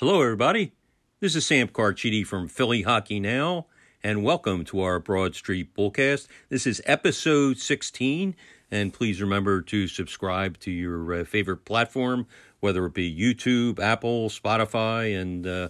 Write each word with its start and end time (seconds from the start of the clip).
Hello, 0.00 0.22
everybody. 0.22 0.72
This 1.20 1.36
is 1.36 1.44
Sam 1.44 1.68
Carchidi 1.68 2.26
from 2.26 2.48
Philly 2.48 2.80
Hockey 2.80 3.20
Now, 3.20 3.66
and 4.02 4.24
welcome 4.24 4.64
to 4.64 4.80
our 4.80 4.98
Broad 4.98 5.34
Street 5.34 5.74
Bullcast. 5.74 6.26
This 6.48 6.66
is 6.66 6.80
episode 6.86 7.58
16, 7.58 8.34
and 8.70 8.94
please 8.94 9.20
remember 9.20 9.60
to 9.60 9.86
subscribe 9.86 10.58
to 10.60 10.70
your 10.70 11.12
uh, 11.12 11.24
favorite 11.24 11.66
platform, 11.66 12.26
whether 12.60 12.86
it 12.86 12.94
be 12.94 13.14
YouTube, 13.14 13.78
Apple, 13.78 14.30
Spotify, 14.30 15.20
and 15.20 15.46
uh, 15.46 15.68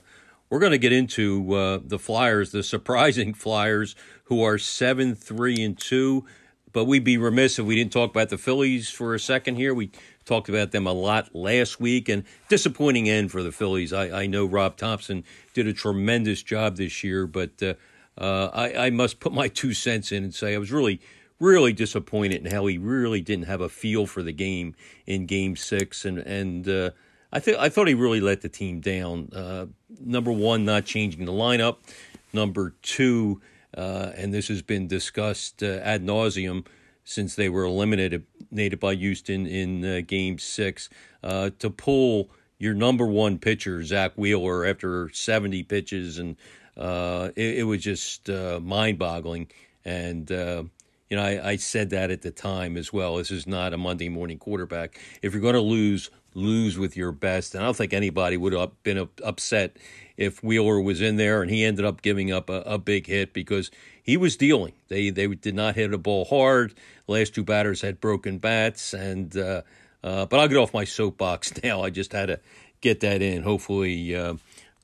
we're 0.49 0.61
going 0.61 0.71
to 0.71 0.79
get 0.79 0.93
into 0.93 1.53
uh, 1.53 1.81
the 1.85 1.99
Flyers, 1.99 2.53
the 2.53 2.63
surprising 2.63 3.35
Flyers, 3.35 3.97
who 4.27 4.45
are 4.45 4.59
7 4.59 5.17
3 5.17 5.65
and 5.65 5.77
2. 5.77 6.25
But 6.73 6.85
we'd 6.85 7.03
be 7.03 7.19
remiss 7.19 7.59
if 7.59 7.67
we 7.67 7.75
didn't 7.75 7.93
talk 7.93 8.11
about 8.11 8.29
the 8.29 8.39
Phillies 8.39 8.89
for 8.91 9.13
a 9.13 9.19
second 9.19 9.57
here. 9.57 9.75
We 9.75 9.91
talked 10.31 10.49
about 10.49 10.71
them 10.71 10.87
a 10.87 10.93
lot 10.93 11.35
last 11.35 11.81
week, 11.81 12.09
and 12.09 12.23
disappointing 12.49 13.09
end 13.09 13.33
for 13.33 13.43
the 13.43 13.51
Phillies. 13.51 13.93
I, 13.93 14.23
I 14.23 14.27
know 14.27 14.47
Rob 14.47 14.77
Thomson 14.77 15.25
did 15.55 15.67
a 15.67 15.73
tremendous 15.73 16.43
job 16.43 16.77
this 16.77 17.03
year, 17.03 17.27
but 17.27 17.61
uh, 17.61 17.75
uh, 18.17 18.51
I, 18.53 18.87
I 18.87 18.91
must 18.91 19.19
put 19.19 19.33
my 19.33 19.49
two 19.61 19.75
cents 19.75 20.13
in 20.13 20.23
and 20.23 20.33
say 20.33 20.55
I 20.55 20.59
was 20.59 20.71
really, 20.71 21.01
really 21.41 21.73
disappointed 21.73 22.47
in 22.47 22.53
how 22.53 22.67
he 22.67 22.79
really 22.79 23.21
didn't 23.21 23.47
have 23.47 23.61
a 23.61 23.69
feel 23.69 24.07
for 24.07 24.23
the 24.23 24.33
game 24.33 24.77
in 25.05 25.27
Game 25.27 25.57
Six, 25.57 26.05
and 26.05 26.19
and 26.19 26.69
uh, 26.69 26.91
I 27.33 27.41
think 27.41 27.59
I 27.59 27.69
thought 27.69 27.89
he 27.89 27.95
really 27.95 28.21
let 28.21 28.41
the 28.41 28.49
team 28.49 28.81
down. 28.81 29.31
Uh, 29.35 29.67
number 30.01 30.31
one, 30.31 30.65
not 30.65 30.85
changing 30.85 31.25
the 31.25 31.33
lineup. 31.33 31.79
Number 32.33 32.77
two 32.83 33.41
uh, 33.77 34.11
and 34.17 34.35
this 34.35 34.49
has 34.49 34.63
been 34.63 34.89
discussed 34.89 35.63
uh, 35.63 35.81
ad 35.83 36.05
nauseum 36.05 36.67
since 37.05 37.35
they 37.35 37.49
were 37.49 37.65
eliminated 37.65 38.25
by 38.79 38.95
Houston 38.95 39.47
in 39.47 39.85
uh, 39.85 40.01
Game 40.07 40.39
Six. 40.39 40.89
Uh, 41.23 41.51
to 41.59 41.71
pull 41.71 42.31
your 42.59 42.75
number 42.75 43.07
one 43.07 43.39
pitcher 43.39 43.83
Zack 43.85 44.13
Wheeler 44.17 44.65
after 44.67 45.09
70 45.11 45.63
pitches, 45.65 46.19
and 46.19 46.37
uh, 46.77 47.31
it, 47.37 47.59
it, 47.59 47.63
was 47.65 47.83
just 47.83 48.29
uh, 48.29 48.61
mind-boggling. 48.63 49.49
And 49.85 50.31
you 50.31 51.17
know, 51.17 51.23
I, 51.23 51.51
I, 51.51 51.57
said 51.57 51.91
that 51.91 52.11
at 52.11 52.23
the 52.23 52.31
time 52.31 52.77
as 52.77 52.93
well. 52.93 53.17
This 53.17 53.31
is 53.31 53.47
not 53.47 53.73
a 53.73 53.77
Monday 53.77 54.09
morning 54.09 54.39
quarterback. 54.39 55.01
If 55.23 55.33
you're 55.33 55.43
going 55.43 55.55
to 55.55 55.61
lose, 55.61 56.11
lose 56.35 56.79
with 56.79 56.97
your 56.97 57.13
best. 57.13 57.55
And 57.55 57.63
I 57.63 57.67
don't 57.67 57.77
think 57.77 57.93
anybody 57.93 58.37
would 58.37 58.53
have 58.53 58.83
been 58.83 59.09
upset 59.25 59.77
if 60.17 60.43
Wheeler 60.43 60.81
was 60.81 61.01
in 61.01 61.17
there 61.17 61.43
and 61.43 61.51
he 61.51 61.65
ended 61.65 61.85
up 61.85 62.03
giving 62.03 62.31
up 62.31 62.49
a, 62.49 62.61
a 62.63 62.79
big 62.79 63.07
hit 63.07 63.33
because 63.33 63.71
he 64.11 64.17
was 64.17 64.37
dealing. 64.37 64.73
They 64.89 65.11
they 65.11 65.29
did 65.29 65.55
not 65.55 65.77
hit 65.77 65.95
a 65.95 65.99
ball 65.99 66.25
hard. 66.25 66.75
The 67.07 67.13
last 67.13 67.33
two 67.33 67.45
batters 67.45 67.81
had 67.81 68.01
broken 68.01 68.39
bats, 68.39 68.93
and 68.93 69.37
uh, 69.37 69.63
uh, 70.03 70.27
but 70.27 70.41
I'll 70.41 70.49
get 70.49 70.57
off 70.57 70.75
my 70.75 70.83
soapbox 70.83 71.53
now. 71.63 71.83
I 71.83 71.91
just 71.91 72.13
had 72.13 72.27
to 72.27 72.41
get 72.81 72.99
that 73.01 73.23
in. 73.23 73.45
Hopefully, 73.45 74.17
uh, 74.17 74.35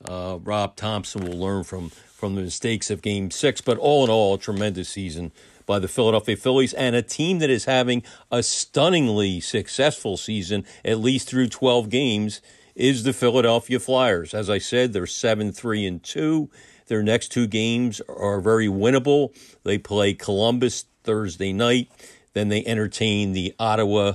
uh, 0.05 0.39
Rob 0.41 0.77
Thomson 0.77 1.25
will 1.25 1.37
learn 1.37 1.65
from 1.65 1.89
from 1.89 2.35
the 2.35 2.41
mistakes 2.41 2.89
of 2.89 3.01
Game 3.01 3.29
Six. 3.29 3.59
But 3.59 3.77
all 3.77 4.05
in 4.05 4.09
all, 4.09 4.35
a 4.35 4.37
tremendous 4.37 4.87
season 4.87 5.33
by 5.65 5.79
the 5.79 5.89
Philadelphia 5.89 6.37
Phillies 6.37 6.73
and 6.73 6.95
a 6.95 7.01
team 7.01 7.39
that 7.39 7.49
is 7.49 7.65
having 7.65 8.03
a 8.31 8.41
stunningly 8.41 9.41
successful 9.41 10.15
season, 10.15 10.63
at 10.85 10.99
least 10.99 11.27
through 11.27 11.49
12 11.49 11.89
games 11.89 12.41
is 12.73 13.03
the 13.03 13.11
Philadelphia 13.11 13.77
Flyers. 13.77 14.33
As 14.33 14.49
I 14.49 14.59
said, 14.59 14.93
they're 14.93 15.05
7 15.05 15.51
3 15.51 15.85
and 15.85 16.01
2. 16.01 16.49
Their 16.87 17.03
next 17.03 17.29
two 17.31 17.47
games 17.47 18.01
are 18.07 18.41
very 18.41 18.67
winnable. 18.67 19.35
They 19.63 19.77
play 19.77 20.13
Columbus 20.13 20.85
Thursday 21.03 21.53
night, 21.53 21.89
then 22.33 22.49
they 22.49 22.65
entertain 22.65 23.31
the 23.31 23.53
Ottawa 23.59 24.13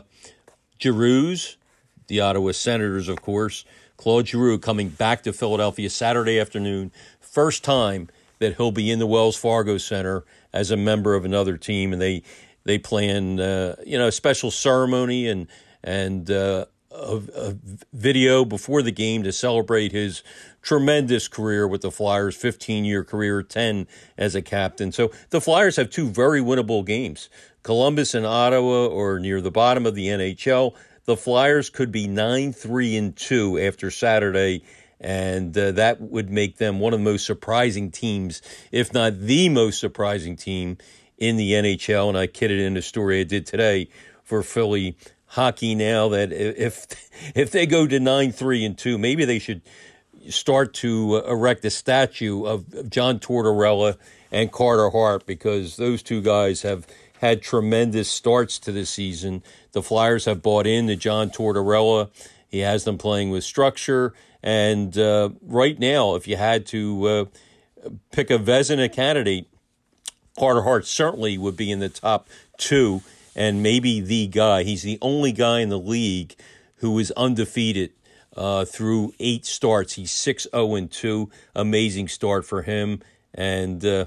Giroux, 0.81 1.37
the 2.09 2.20
Ottawa 2.20 2.53
Senators, 2.53 3.09
of 3.09 3.23
course. 3.23 3.65
Claude 3.97 4.27
Giroux 4.27 4.59
coming 4.59 4.89
back 4.89 5.23
to 5.23 5.33
Philadelphia 5.33 5.89
Saturday 5.89 6.41
afternoon. 6.41 6.91
First 7.20 7.62
time 7.62 8.09
that 8.41 8.56
he'll 8.56 8.73
be 8.73 8.91
in 8.91 8.98
the 8.98 9.06
Wells 9.06 9.37
Fargo 9.37 9.78
Center 9.78 10.25
as 10.53 10.70
a 10.70 10.77
member 10.77 11.15
of 11.15 11.25
another 11.25 11.56
team, 11.56 11.93
and 11.93 12.03
they 12.03 12.22
they 12.65 12.78
plan 12.78 13.39
uh, 13.39 13.77
you 13.87 13.97
know 13.97 14.09
a 14.09 14.12
special 14.12 14.50
ceremony 14.50 15.28
and 15.28 15.47
and 15.84 16.31
uh, 16.31 16.66
a, 16.94 17.20
a, 17.34 17.56
video 17.92 18.44
before 18.44 18.82
the 18.82 18.92
game 18.92 19.22
to 19.22 19.32
celebrate 19.32 19.92
his 19.92 20.22
tremendous 20.62 21.28
career 21.28 21.66
with 21.66 21.82
the 21.82 21.91
Flyers, 21.91 22.36
15 22.36 22.84
year 22.84 23.04
career, 23.04 23.42
10 23.42 23.86
as 24.16 24.34
a 24.34 24.42
captain. 24.42 24.92
So 24.92 25.10
the 25.30 25.41
Flyers 25.41 25.76
have 25.76 25.91
two 25.91 26.08
very 26.08 26.41
winnable 26.41 26.84
games. 26.84 27.28
Columbus 27.62 28.14
and 28.14 28.26
Ottawa 28.26 28.86
or 28.86 29.19
near 29.20 29.41
the 29.41 29.50
bottom 29.50 29.86
of 29.86 29.94
the 29.94 30.08
NHL. 30.08 30.75
The 31.04 31.16
Flyers 31.16 31.70
could 31.70 31.92
be 31.92 32.06
9 32.06 32.53
3 32.53 32.97
and 32.97 33.16
2 33.16 33.59
after 33.59 33.91
Saturday, 33.91 34.62
and 35.00 35.56
uh, 35.56 35.72
that 35.72 36.00
would 36.00 36.30
make 36.30 36.59
them 36.59 36.78
one 36.78 36.92
of 36.92 37.00
the 37.00 37.04
most 37.04 37.26
surprising 37.26 37.91
teams, 37.91 38.42
if 38.70 38.92
not 38.92 39.19
the 39.19 39.48
most 39.48 39.80
surprising 39.80 40.36
team 40.36 40.78
in 41.19 41.36
the 41.36 41.53
NHL. 41.53 42.09
And 42.09 42.19
I 42.19 42.26
kidded 42.26 42.60
in 42.60 42.76
a 42.76 42.82
story 42.82 43.20
I 43.20 43.24
did 43.24 43.47
today 43.47 43.88
for 44.22 44.42
Philly 44.42 44.97
hockey 45.32 45.75
now 45.75 46.09
that 46.10 46.31
if 46.32 46.87
if 47.34 47.50
they 47.50 47.66
go 47.66 47.87
to 47.87 47.98
nine 47.98 48.32
three 48.32 48.65
and 48.65 48.76
two, 48.76 48.98
maybe 48.98 49.25
they 49.25 49.38
should 49.38 49.62
start 50.28 50.72
to 50.75 51.22
erect 51.26 51.65
a 51.65 51.70
statue 51.70 52.44
of 52.44 52.91
John 52.91 53.19
Tortorella 53.19 53.97
and 54.31 54.53
Carter 54.53 54.91
Hart 54.91 55.26
because 55.26 55.76
those 55.76 56.03
two 56.03 56.21
guys 56.21 56.62
have 56.62 56.87
had 57.21 57.42
tremendous 57.42 58.09
starts 58.09 58.59
to 58.60 58.72
the 58.72 58.87
season. 58.87 59.42
The 59.72 59.82
Flyers 59.82 60.26
have 60.26 60.42
bought 60.42 60.66
in 60.66 60.87
to 60.87 60.97
John 60.97 61.31
Tortorella. 61.31 62.10
He 62.48 62.60
has 62.60 62.84
them 62.84 62.98
playing 62.98 63.31
with 63.31 63.42
structure. 63.42 64.12
And 64.42 64.97
uh, 64.98 65.31
right 65.41 65.78
now, 65.78 66.15
if 66.15 66.28
you 66.28 66.37
had 66.37 66.66
to 66.66 67.06
uh, 67.06 67.25
pick 68.10 68.31
a 68.31 68.38
Vezina 68.38 68.92
candidate, 68.92 69.48
Carter 70.38 70.62
Hart 70.62 70.87
certainly 70.87 71.38
would 71.38 71.56
be 71.56 71.71
in 71.71 71.78
the 71.78 71.88
top 71.88 72.28
two 72.59 73.03
and 73.34 73.62
maybe 73.62 74.00
the 74.00 74.26
guy. 74.26 74.62
He's 74.62 74.82
the 74.82 74.98
only 75.00 75.32
guy 75.32 75.60
in 75.60 75.69
the 75.69 75.78
league 75.78 76.34
who 76.76 76.98
is 76.98 77.10
undefeated 77.12 77.93
uh, 78.37 78.65
through 78.65 79.15
eight 79.20 79.47
starts. 79.47 79.94
He's 79.94 80.10
6 80.10 80.48
0 80.50 80.75
and 80.75 80.91
2. 80.91 81.31
Amazing 81.54 82.09
start 82.09 82.44
for 82.44 82.62
him. 82.62 83.00
And 83.34 83.84
uh, 83.84 84.06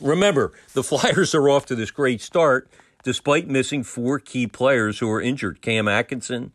remember, 0.00 0.52
the 0.72 0.82
Flyers 0.82 1.34
are 1.34 1.48
off 1.48 1.66
to 1.66 1.74
this 1.74 1.90
great 1.90 2.20
start 2.20 2.68
despite 3.02 3.46
missing 3.46 3.84
four 3.84 4.18
key 4.18 4.46
players 4.46 4.98
who 4.98 5.10
are 5.10 5.20
injured. 5.20 5.60
Cam 5.60 5.86
Atkinson 5.86 6.52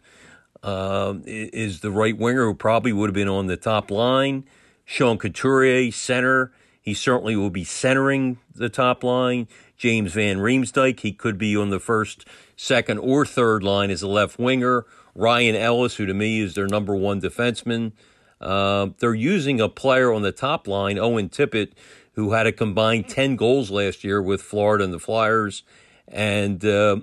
uh, 0.63 1.13
is 1.25 1.81
the 1.81 1.91
right 1.91 2.17
winger 2.17 2.45
who 2.45 2.55
probably 2.55 2.91
would 2.91 3.07
have 3.07 3.15
been 3.15 3.29
on 3.29 3.47
the 3.47 3.55
top 3.55 3.91
line. 3.91 4.43
Sean 4.83 5.17
Couturier, 5.17 5.91
center. 5.91 6.51
He 6.81 6.93
certainly 6.93 7.35
will 7.35 7.49
be 7.49 7.63
centering 7.63 8.39
the 8.53 8.69
top 8.69 9.03
line. 9.03 9.47
James 9.77 10.13
Van 10.13 10.37
Riemsdyk, 10.37 11.01
he 11.01 11.11
could 11.11 11.37
be 11.37 11.55
on 11.55 11.69
the 11.69 11.79
first, 11.79 12.25
second, 12.55 12.99
or 12.99 13.25
third 13.25 13.63
line 13.63 13.91
as 13.91 14.01
a 14.01 14.07
left 14.07 14.39
winger. 14.39 14.85
Ryan 15.15 15.55
Ellis, 15.55 15.95
who 15.95 16.05
to 16.05 16.13
me 16.13 16.39
is 16.39 16.55
their 16.55 16.67
number 16.67 16.95
one 16.95 17.21
defenseman. 17.21 17.91
Uh, 18.39 18.89
they're 18.99 19.13
using 19.13 19.59
a 19.59 19.67
player 19.67 20.13
on 20.13 20.21
the 20.21 20.31
top 20.31 20.67
line, 20.67 20.97
Owen 20.97 21.29
Tippett, 21.29 21.73
who 22.13 22.31
had 22.31 22.47
a 22.47 22.51
combined 22.51 23.09
10 23.09 23.35
goals 23.35 23.69
last 23.69 24.03
year 24.03 24.21
with 24.21 24.41
Florida 24.41 24.83
and 24.83 24.93
the 24.93 24.99
Flyers. 24.99 25.63
And, 26.07 26.63
uh, 26.63 26.97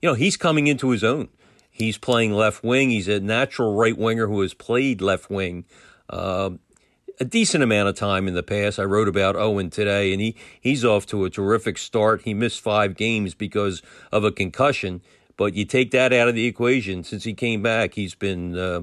you 0.00 0.08
know, 0.08 0.14
he's 0.14 0.36
coming 0.36 0.66
into 0.66 0.90
his 0.90 1.02
own. 1.02 1.28
He's 1.70 1.96
playing 1.96 2.32
left 2.32 2.62
wing. 2.62 2.90
He's 2.90 3.08
a 3.08 3.20
natural 3.20 3.74
right 3.74 3.96
winger 3.96 4.26
who 4.26 4.42
has 4.42 4.52
played 4.52 5.00
left 5.00 5.30
wing. 5.30 5.64
Uh, 6.08 6.50
a 7.20 7.24
decent 7.24 7.62
amount 7.62 7.88
of 7.88 7.94
time 7.94 8.28
in 8.28 8.34
the 8.34 8.42
past. 8.42 8.78
I 8.78 8.84
wrote 8.84 9.08
about 9.08 9.36
Owen 9.36 9.70
today, 9.70 10.12
and 10.12 10.20
he, 10.20 10.36
he's 10.60 10.84
off 10.84 11.06
to 11.06 11.24
a 11.24 11.30
terrific 11.30 11.78
start. 11.78 12.22
He 12.22 12.34
missed 12.34 12.60
five 12.60 12.96
games 12.96 13.34
because 13.34 13.82
of 14.10 14.24
a 14.24 14.32
concussion, 14.32 15.02
but 15.36 15.54
you 15.54 15.64
take 15.64 15.90
that 15.92 16.12
out 16.12 16.28
of 16.28 16.34
the 16.34 16.46
equation. 16.46 17.04
Since 17.04 17.24
he 17.24 17.34
came 17.34 17.62
back, 17.62 17.94
he's 17.94 18.14
been 18.14 18.56
uh, 18.56 18.82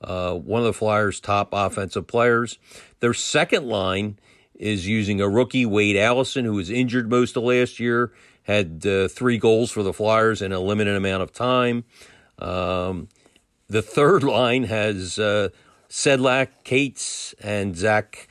uh, 0.00 0.34
one 0.34 0.60
of 0.60 0.66
the 0.66 0.72
Flyers' 0.72 1.20
top 1.20 1.50
offensive 1.52 2.06
players. 2.06 2.58
Their 3.00 3.14
second 3.14 3.66
line 3.66 4.18
is 4.54 4.86
using 4.86 5.20
a 5.20 5.28
rookie, 5.28 5.66
Wade 5.66 5.96
Allison, 5.96 6.44
who 6.44 6.54
was 6.54 6.70
injured 6.70 7.10
most 7.10 7.36
of 7.36 7.42
last 7.44 7.80
year, 7.80 8.12
had 8.42 8.86
uh, 8.86 9.08
three 9.08 9.38
goals 9.38 9.70
for 9.70 9.82
the 9.82 9.92
Flyers 9.92 10.42
in 10.42 10.52
a 10.52 10.60
limited 10.60 10.96
amount 10.96 11.22
of 11.22 11.32
time. 11.32 11.84
Um, 12.38 13.08
the 13.68 13.82
third 13.82 14.22
line 14.24 14.64
has 14.64 15.18
uh, 15.18 15.48
Sedlak, 15.90 16.48
Cates, 16.62 17.34
and 17.42 17.76
Zach 17.76 18.28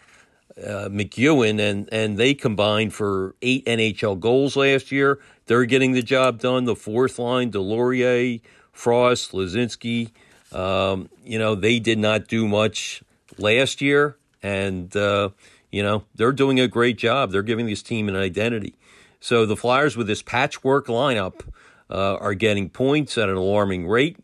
uh, 0.57 0.89
MacEwen, 0.89 1.59
and, 1.59 1.89
and 1.91 2.17
they 2.17 2.33
combined 2.33 2.93
for 2.93 3.35
eight 3.41 3.65
NHL 3.65 4.19
goals 4.19 4.55
last 4.55 4.91
year. 4.91 5.19
They're 5.45 5.65
getting 5.65 5.91
the 5.91 6.01
job 6.01 6.39
done. 6.39 6.65
The 6.65 6.75
fourth 6.75 7.19
line, 7.19 7.51
Deslauriers, 7.51 8.41
Frost, 8.71 9.33
Laczynski, 9.33 10.11
um, 10.53 11.09
you 11.23 11.37
know, 11.37 11.53
they 11.53 11.79
did 11.79 11.99
not 11.99 12.27
do 12.27 12.47
much 12.47 13.03
last 13.37 13.81
year, 13.81 14.17
and, 14.41 14.95
uh, 14.95 15.29
you 15.71 15.83
know, 15.83 16.05
they're 16.15 16.31
doing 16.31 16.59
a 16.59 16.67
great 16.67 16.97
job. 16.97 17.31
They're 17.31 17.43
giving 17.43 17.65
this 17.65 17.83
team 17.83 18.07
an 18.09 18.15
identity. 18.15 18.75
So 19.19 19.45
the 19.45 19.57
Flyers, 19.57 19.97
with 19.97 20.07
this 20.07 20.21
patchwork 20.21 20.87
lineup, 20.87 21.41
uh, 21.89 22.15
are 22.15 22.33
getting 22.33 22.69
points 22.69 23.17
at 23.17 23.29
an 23.29 23.35
alarming 23.35 23.87
rate. 23.87 24.17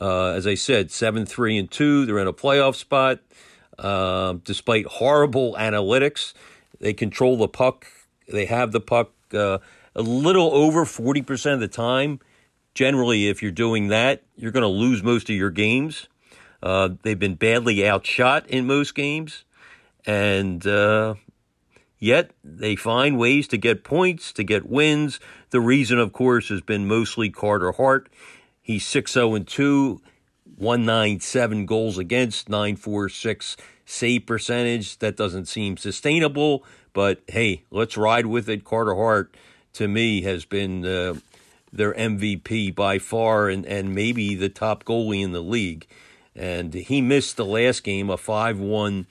Uh, 0.00 0.30
as 0.30 0.46
I 0.46 0.54
said, 0.54 0.90
seven 0.90 1.26
three 1.26 1.56
and 1.56 1.70
two. 1.70 2.06
They're 2.06 2.18
in 2.18 2.26
a 2.26 2.32
playoff 2.32 2.74
spot. 2.74 3.20
Uh, 3.78 4.34
despite 4.44 4.86
horrible 4.86 5.54
analytics, 5.58 6.32
they 6.80 6.92
control 6.92 7.36
the 7.36 7.48
puck. 7.48 7.86
They 8.28 8.46
have 8.46 8.72
the 8.72 8.80
puck 8.80 9.10
uh, 9.32 9.58
a 9.94 10.02
little 10.02 10.52
over 10.52 10.84
40% 10.84 11.54
of 11.54 11.60
the 11.60 11.68
time. 11.68 12.20
Generally, 12.74 13.28
if 13.28 13.42
you're 13.42 13.52
doing 13.52 13.88
that, 13.88 14.22
you're 14.36 14.52
going 14.52 14.62
to 14.62 14.68
lose 14.68 15.02
most 15.02 15.30
of 15.30 15.36
your 15.36 15.50
games. 15.50 16.08
Uh, 16.62 16.90
they've 17.02 17.18
been 17.18 17.34
badly 17.34 17.86
outshot 17.86 18.48
in 18.48 18.66
most 18.66 18.94
games. 18.94 19.44
And 20.06 20.66
uh, 20.66 21.14
yet 21.98 22.32
they 22.42 22.76
find 22.76 23.18
ways 23.18 23.46
to 23.48 23.56
get 23.56 23.84
points, 23.84 24.32
to 24.32 24.44
get 24.44 24.68
wins. 24.68 25.20
The 25.50 25.60
reason, 25.60 25.98
of 25.98 26.12
course, 26.12 26.48
has 26.48 26.60
been 26.60 26.88
mostly 26.88 27.30
Carter 27.30 27.72
Hart. 27.72 28.08
He's 28.64 28.86
6 28.86 29.12
0 29.12 29.38
2, 29.40 30.00
197 30.56 31.66
goals 31.66 31.98
against, 31.98 32.48
946 32.48 33.58
save 33.84 34.24
percentage. 34.24 34.98
That 35.00 35.18
doesn't 35.18 35.48
seem 35.48 35.76
sustainable, 35.76 36.64
but 36.94 37.20
hey, 37.28 37.64
let's 37.70 37.98
ride 37.98 38.24
with 38.24 38.48
it. 38.48 38.64
Carter 38.64 38.94
Hart, 38.94 39.36
to 39.74 39.86
me, 39.86 40.22
has 40.22 40.46
been 40.46 40.86
uh, 40.86 41.16
their 41.70 41.92
MVP 41.92 42.74
by 42.74 42.98
far 42.98 43.50
and, 43.50 43.66
and 43.66 43.94
maybe 43.94 44.34
the 44.34 44.48
top 44.48 44.84
goalie 44.84 45.22
in 45.22 45.32
the 45.32 45.42
league. 45.42 45.86
And 46.34 46.72
he 46.72 47.02
missed 47.02 47.36
the 47.36 47.44
last 47.44 47.84
game, 47.84 48.08
a 48.08 48.16
5 48.16 48.58
1 48.58 49.06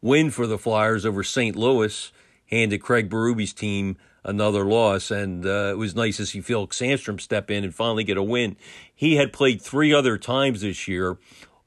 win 0.00 0.30
for 0.30 0.46
the 0.46 0.58
Flyers 0.58 1.04
over 1.04 1.22
St. 1.22 1.54
Louis, 1.54 2.10
handed 2.46 2.78
Craig 2.78 3.10
Berube's 3.10 3.52
team 3.52 3.98
another 4.24 4.64
loss. 4.64 5.10
And 5.10 5.44
uh, 5.44 5.70
it 5.72 5.78
was 5.78 5.94
nice 5.94 6.16
to 6.18 6.26
see 6.26 6.40
Felix 6.40 6.78
Sandstrom 6.78 7.20
step 7.20 7.50
in 7.50 7.64
and 7.64 7.74
finally 7.74 8.04
get 8.04 8.16
a 8.16 8.22
win. 8.22 8.56
He 8.94 9.16
had 9.16 9.32
played 9.32 9.60
three 9.60 9.92
other 9.92 10.18
times 10.18 10.62
this 10.62 10.88
year, 10.88 11.18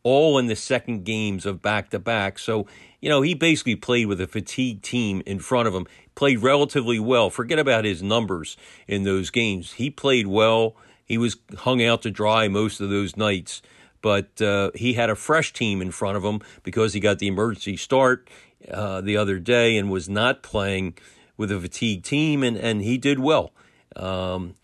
all 0.04 0.38
in 0.38 0.48
the 0.48 0.56
second 0.56 1.06
games 1.06 1.45
of 1.45 1.62
back 1.62 1.89
to 1.92 2.00
back. 2.00 2.39
So, 2.39 2.68
you 3.00 3.09
know, 3.09 3.21
he 3.21 3.33
basically 3.33 3.75
played 3.75 4.07
with 4.07 4.19
a 4.19 4.27
fatigued 4.27 4.83
team 4.83 5.21
in 5.25 5.39
front 5.39 5.68
of 5.68 5.74
him, 5.74 5.86
played 6.15 6.39
relatively 6.39 7.00
well. 7.00 7.30
Forget 7.30 7.59
about 7.59 7.86
his 7.86 8.01
numbers 8.01 8.57
in 8.88 9.04
those 9.04 9.30
games. 9.30 9.74
He 9.74 9.89
played 9.89 10.27
well. 10.27 10.75
He 11.06 11.18
was 11.18 11.38
hung 11.59 11.83
out 11.83 12.01
to 12.01 12.12
dry 12.12 12.48
most 12.48 12.81
of 12.81 12.89
those 12.89 13.15
nights 13.15 13.62
but 14.00 14.42
uh, 14.42 14.71
he 14.75 14.94
had 14.94 15.09
a 15.09 15.15
fresh 15.15 15.51
team 15.54 15.81
in 15.81 15.92
front 15.92 16.15
of 16.15 16.24
him 16.24 16.39
because 16.63 16.94
he 16.94 17.00
got 17.00 17.19
the 17.19 17.27
emergency 17.27 17.75
start 17.75 18.30
uh, 18.71 19.01
the 19.01 19.18
other 19.18 19.39
day 19.39 19.77
and 19.77 19.89
was 19.89 20.09
not 20.09 20.44
playing 20.44 20.98
with 21.38 21.51
a 21.51 21.60
fatigued 21.60 22.06
team, 22.06 22.44
and, 22.44 22.57
and 22.57 22.81
he 22.81 22.98
did 22.98 23.19
well. 23.19 23.51
Um, 23.95 24.56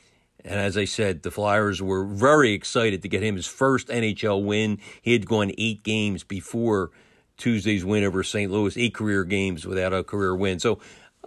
and 0.45 0.59
as 0.59 0.77
I 0.77 0.85
said, 0.85 1.23
the 1.23 1.31
Flyers 1.31 1.81
were 1.81 2.03
very 2.03 2.51
excited 2.51 3.01
to 3.01 3.07
get 3.07 3.23
him 3.23 3.35
his 3.35 3.47
first 3.47 3.87
NHL 3.87 4.43
win. 4.43 4.79
He 5.01 5.13
had 5.13 5.25
gone 5.25 5.51
eight 5.57 5.83
games 5.83 6.23
before 6.23 6.91
Tuesday's 7.37 7.85
win 7.85 8.03
over 8.03 8.23
St. 8.23 8.51
Louis, 8.51 8.75
eight 8.77 8.93
career 8.93 9.23
games 9.23 9.65
without 9.65 9.93
a 9.93 10.03
career 10.03 10.35
win. 10.35 10.59
So 10.59 10.79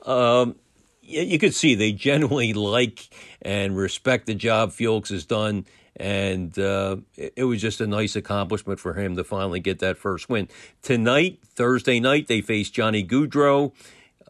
um, 0.04 0.56
you 1.00 1.38
could 1.38 1.54
see 1.54 1.75
they 1.75 1.92
genuinely 1.92 2.52
like 2.54 3.08
and 3.40 3.76
respect 3.76 4.26
the 4.26 4.34
job 4.34 4.72
Felix 4.72 5.10
has 5.10 5.25
done. 5.25 5.66
And 5.99 6.58
uh, 6.58 6.99
it 7.16 7.44
was 7.44 7.62
just 7.62 7.81
a 7.81 7.87
nice 7.87 8.16
accomplishment 8.16 8.78
for 8.78 8.92
him 8.92 9.16
to 9.16 9.25
finally 9.25 9.60
get 9.60 9.78
that 9.78 9.96
first 9.96 10.28
win. 10.28 10.49
Tonight, 10.82 11.38
Thursday 11.42 12.00
night, 12.00 12.26
they 12.26 12.42
face 12.42 12.69
Johnny 12.69 13.02
Gaudreau. 13.02 13.72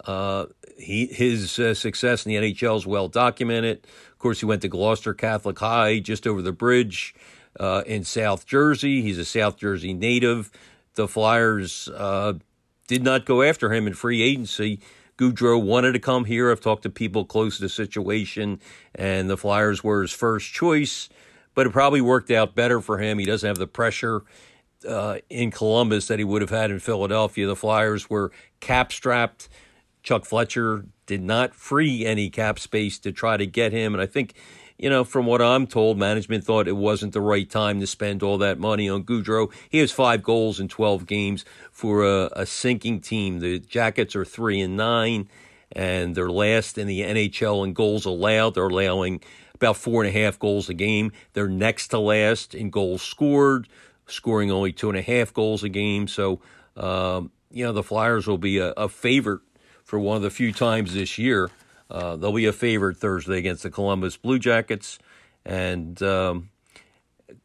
Uh, 0.04 0.46
he 0.78 1.06
his 1.06 1.58
uh, 1.58 1.74
success 1.74 2.26
in 2.26 2.30
the 2.30 2.52
NHL 2.52 2.76
is 2.76 2.86
well 2.86 3.08
documented. 3.08 3.86
Of 4.12 4.18
course, 4.18 4.40
he 4.40 4.46
went 4.46 4.62
to 4.62 4.68
Gloucester 4.68 5.14
Catholic 5.14 5.58
High, 5.58 6.00
just 6.00 6.26
over 6.26 6.42
the 6.42 6.52
bridge 6.52 7.14
uh, 7.58 7.82
in 7.86 8.04
South 8.04 8.46
Jersey. 8.46 9.02
He's 9.02 9.18
a 9.18 9.24
South 9.24 9.56
Jersey 9.56 9.94
native. 9.94 10.50
The 10.94 11.08
Flyers 11.08 11.88
uh, 11.88 12.34
did 12.88 13.02
not 13.02 13.26
go 13.26 13.42
after 13.42 13.72
him 13.72 13.86
in 13.86 13.94
free 13.94 14.22
agency. 14.22 14.80
Gaudreau 15.18 15.62
wanted 15.62 15.92
to 15.92 15.98
come 15.98 16.26
here. 16.26 16.50
I've 16.50 16.60
talked 16.60 16.82
to 16.82 16.90
people 16.90 17.24
close 17.24 17.56
to 17.56 17.62
the 17.62 17.68
situation, 17.68 18.60
and 18.94 19.30
the 19.30 19.36
Flyers 19.36 19.82
were 19.82 20.02
his 20.02 20.12
first 20.12 20.52
choice. 20.52 21.08
But 21.54 21.66
it 21.66 21.72
probably 21.72 22.02
worked 22.02 22.30
out 22.30 22.54
better 22.54 22.82
for 22.82 22.98
him. 22.98 23.18
He 23.18 23.24
doesn't 23.24 23.46
have 23.46 23.56
the 23.56 23.66
pressure 23.66 24.22
uh, 24.86 25.18
in 25.30 25.50
Columbus 25.50 26.08
that 26.08 26.18
he 26.18 26.24
would 26.24 26.42
have 26.42 26.50
had 26.50 26.70
in 26.70 26.80
Philadelphia. 26.80 27.46
The 27.46 27.56
Flyers 27.56 28.10
were 28.10 28.30
cap 28.60 28.92
strapped 28.92 29.48
Chuck 30.06 30.24
Fletcher 30.24 30.84
did 31.06 31.20
not 31.20 31.52
free 31.52 32.06
any 32.06 32.30
cap 32.30 32.60
space 32.60 32.96
to 33.00 33.10
try 33.10 33.36
to 33.36 33.44
get 33.44 33.72
him. 33.72 33.92
And 33.92 34.00
I 34.00 34.06
think, 34.06 34.34
you 34.78 34.88
know, 34.88 35.02
from 35.02 35.26
what 35.26 35.42
I'm 35.42 35.66
told, 35.66 35.98
management 35.98 36.44
thought 36.44 36.68
it 36.68 36.76
wasn't 36.76 37.12
the 37.12 37.20
right 37.20 37.50
time 37.50 37.80
to 37.80 37.88
spend 37.88 38.22
all 38.22 38.38
that 38.38 38.56
money 38.56 38.88
on 38.88 39.02
Gaudreau. 39.02 39.52
He 39.68 39.78
has 39.78 39.90
five 39.90 40.22
goals 40.22 40.60
in 40.60 40.68
12 40.68 41.06
games 41.06 41.44
for 41.72 42.04
a, 42.04 42.30
a 42.36 42.46
sinking 42.46 43.00
team. 43.00 43.40
The 43.40 43.58
Jackets 43.58 44.14
are 44.14 44.24
three 44.24 44.60
and 44.60 44.76
nine, 44.76 45.28
and 45.72 46.14
they're 46.14 46.30
last 46.30 46.78
in 46.78 46.86
the 46.86 47.00
NHL 47.00 47.66
in 47.66 47.72
goals 47.72 48.04
allowed. 48.04 48.54
They're 48.54 48.68
allowing 48.68 49.24
about 49.56 49.76
four 49.76 50.04
and 50.04 50.16
a 50.16 50.16
half 50.16 50.38
goals 50.38 50.68
a 50.68 50.74
game. 50.74 51.10
They're 51.32 51.48
next 51.48 51.88
to 51.88 51.98
last 51.98 52.54
in 52.54 52.70
goals 52.70 53.02
scored, 53.02 53.66
scoring 54.06 54.52
only 54.52 54.70
two 54.70 54.88
and 54.88 54.96
a 54.96 55.02
half 55.02 55.34
goals 55.34 55.64
a 55.64 55.68
game. 55.68 56.06
So, 56.06 56.40
um, 56.76 57.32
you 57.50 57.64
know, 57.64 57.72
the 57.72 57.82
Flyers 57.82 58.28
will 58.28 58.38
be 58.38 58.58
a, 58.58 58.70
a 58.76 58.88
favorite 58.88 59.40
for 59.86 59.98
one 60.00 60.16
of 60.16 60.22
the 60.22 60.30
few 60.30 60.52
times 60.52 60.92
this 60.92 61.16
year. 61.16 61.48
Uh, 61.88 62.16
they'll 62.16 62.32
be 62.32 62.44
a 62.44 62.52
favorite 62.52 62.96
Thursday 62.96 63.38
against 63.38 63.62
the 63.62 63.70
Columbus 63.70 64.16
Blue 64.16 64.38
Jackets. 64.38 64.98
And 65.44 66.02
um, 66.02 66.50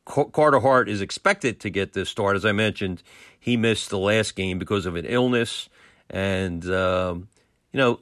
Carter 0.06 0.60
Hart 0.60 0.90
is 0.90 1.02
expected 1.02 1.60
to 1.62 1.70
get 1.70 1.94
this 1.94 2.10
start. 2.10 2.36
As 2.36 2.44
I 2.44 2.52
mentioned, 2.52 3.04
he 3.40 3.56
missed 3.56 3.92
the 3.92 4.00
last 4.00 4.36
game 4.36 4.58
because 4.58 4.88
of 4.88 4.96
an 4.96 5.06
illness. 5.06 5.70
And, 6.10 6.66
um, 6.72 7.30
you 7.72 7.78
know, 7.78 8.00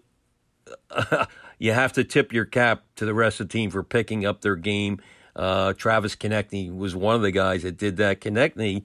you 1.60 1.74
have 1.74 1.92
to 1.94 2.06
tip 2.06 2.32
your 2.32 2.46
cap 2.46 2.84
to 2.96 3.06
the 3.06 3.14
rest 3.14 3.42
of 3.42 3.50
the 3.50 3.52
team 3.52 3.70
for 3.70 3.84
picking 3.84 4.26
up 4.26 4.40
their 4.40 4.56
game. 4.56 5.02
Uh, 5.36 5.74
Travis 5.74 6.16
Konecny 6.16 6.74
was 6.74 6.96
one 6.96 7.16
of 7.16 7.22
the 7.22 7.32
guys 7.32 7.64
that 7.64 7.78
did 7.78 7.98
that. 7.98 8.22
Konecny, 8.22 8.84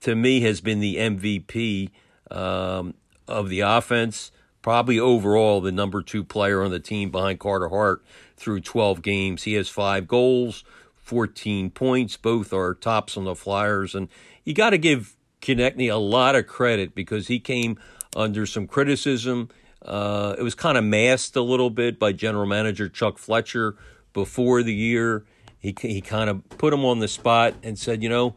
to 0.00 0.14
me, 0.14 0.40
has 0.40 0.62
been 0.62 0.80
the 0.80 0.96
MVP 0.96 1.90
um, 2.30 2.94
of 3.28 3.50
the 3.50 3.60
offense 3.60 4.32
probably 4.64 4.98
overall 4.98 5.60
the 5.60 5.70
number 5.70 6.00
two 6.00 6.24
player 6.24 6.62
on 6.62 6.70
the 6.70 6.80
team 6.80 7.10
behind 7.10 7.38
Carter 7.38 7.68
Hart 7.68 8.02
through 8.34 8.60
12 8.60 9.02
games. 9.02 9.42
He 9.42 9.52
has 9.52 9.68
five 9.68 10.08
goals, 10.08 10.64
14 10.96 11.68
points. 11.68 12.16
Both 12.16 12.50
are 12.50 12.72
tops 12.72 13.18
on 13.18 13.24
the 13.24 13.34
Flyers. 13.34 13.94
And 13.94 14.08
you 14.42 14.54
got 14.54 14.70
to 14.70 14.78
give 14.78 15.16
Konecny 15.42 15.92
a 15.92 15.96
lot 15.96 16.34
of 16.34 16.46
credit 16.46 16.94
because 16.94 17.28
he 17.28 17.38
came 17.38 17.78
under 18.16 18.46
some 18.46 18.66
criticism. 18.66 19.50
Uh, 19.82 20.34
it 20.38 20.42
was 20.42 20.54
kind 20.54 20.78
of 20.78 20.84
masked 20.84 21.36
a 21.36 21.42
little 21.42 21.68
bit 21.68 21.98
by 21.98 22.12
general 22.12 22.46
manager 22.46 22.88
Chuck 22.88 23.18
Fletcher 23.18 23.76
before 24.14 24.62
the 24.62 24.72
year. 24.72 25.26
He, 25.58 25.74
he 25.78 26.00
kind 26.00 26.30
of 26.30 26.48
put 26.48 26.72
him 26.72 26.86
on 26.86 27.00
the 27.00 27.08
spot 27.08 27.52
and 27.62 27.78
said, 27.78 28.02
you 28.02 28.08
know, 28.08 28.34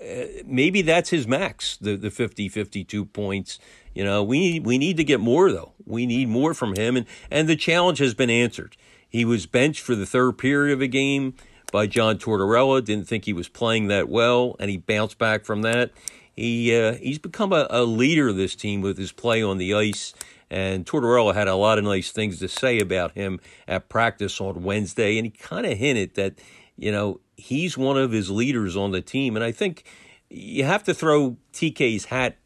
uh, 0.00 0.24
maybe 0.46 0.82
that's 0.82 1.10
his 1.10 1.26
max, 1.26 1.76
the, 1.78 1.96
the 1.96 2.12
50, 2.12 2.48
52 2.48 3.04
points. 3.06 3.58
You 3.98 4.04
know, 4.04 4.22
we 4.22 4.60
we 4.60 4.78
need 4.78 4.96
to 4.98 5.02
get 5.02 5.18
more 5.18 5.50
though. 5.50 5.72
We 5.84 6.06
need 6.06 6.28
more 6.28 6.54
from 6.54 6.76
him, 6.76 6.96
and 6.96 7.04
and 7.32 7.48
the 7.48 7.56
challenge 7.56 7.98
has 7.98 8.14
been 8.14 8.30
answered. 8.30 8.76
He 9.08 9.24
was 9.24 9.46
benched 9.46 9.80
for 9.80 9.96
the 9.96 10.06
third 10.06 10.38
period 10.38 10.72
of 10.72 10.80
a 10.80 10.86
game 10.86 11.34
by 11.72 11.88
John 11.88 12.16
Tortorella. 12.16 12.84
Didn't 12.84 13.08
think 13.08 13.24
he 13.24 13.32
was 13.32 13.48
playing 13.48 13.88
that 13.88 14.08
well, 14.08 14.54
and 14.60 14.70
he 14.70 14.76
bounced 14.76 15.18
back 15.18 15.44
from 15.44 15.62
that. 15.62 15.90
He 16.32 16.72
uh, 16.76 16.94
he's 16.94 17.18
become 17.18 17.52
a, 17.52 17.66
a 17.70 17.82
leader 17.82 18.28
of 18.28 18.36
this 18.36 18.54
team 18.54 18.82
with 18.82 18.98
his 18.98 19.10
play 19.10 19.42
on 19.42 19.58
the 19.58 19.74
ice. 19.74 20.14
And 20.48 20.86
Tortorella 20.86 21.34
had 21.34 21.48
a 21.48 21.56
lot 21.56 21.78
of 21.78 21.82
nice 21.82 22.12
things 22.12 22.38
to 22.38 22.46
say 22.46 22.78
about 22.78 23.16
him 23.16 23.40
at 23.66 23.88
practice 23.88 24.40
on 24.40 24.62
Wednesday, 24.62 25.18
and 25.18 25.26
he 25.26 25.30
kind 25.32 25.66
of 25.66 25.76
hinted 25.76 26.14
that 26.14 26.38
you 26.76 26.92
know 26.92 27.18
he's 27.36 27.76
one 27.76 27.98
of 27.98 28.12
his 28.12 28.30
leaders 28.30 28.76
on 28.76 28.92
the 28.92 29.00
team. 29.00 29.34
And 29.34 29.44
I 29.44 29.50
think 29.50 29.82
you 30.30 30.62
have 30.62 30.84
to 30.84 30.94
throw 30.94 31.36
TK's 31.52 32.04
hat 32.04 32.36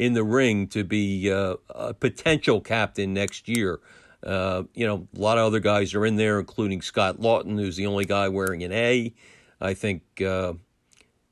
in 0.00 0.14
the 0.14 0.24
ring 0.24 0.66
to 0.66 0.82
be 0.82 1.30
uh, 1.30 1.56
a 1.68 1.92
potential 1.92 2.62
captain 2.62 3.12
next 3.12 3.48
year. 3.48 3.80
Uh, 4.22 4.62
you 4.74 4.86
know, 4.86 5.06
a 5.14 5.20
lot 5.20 5.36
of 5.36 5.44
other 5.44 5.60
guys 5.60 5.94
are 5.94 6.06
in 6.06 6.16
there, 6.16 6.40
including 6.40 6.80
Scott 6.80 7.18
Laughton, 7.18 7.58
who's 7.58 7.76
the 7.76 7.86
only 7.86 8.06
guy 8.06 8.28
wearing 8.28 8.62
an 8.62 8.72
A. 8.72 9.12
I 9.60 9.74
think 9.74 10.02
uh, 10.22 10.54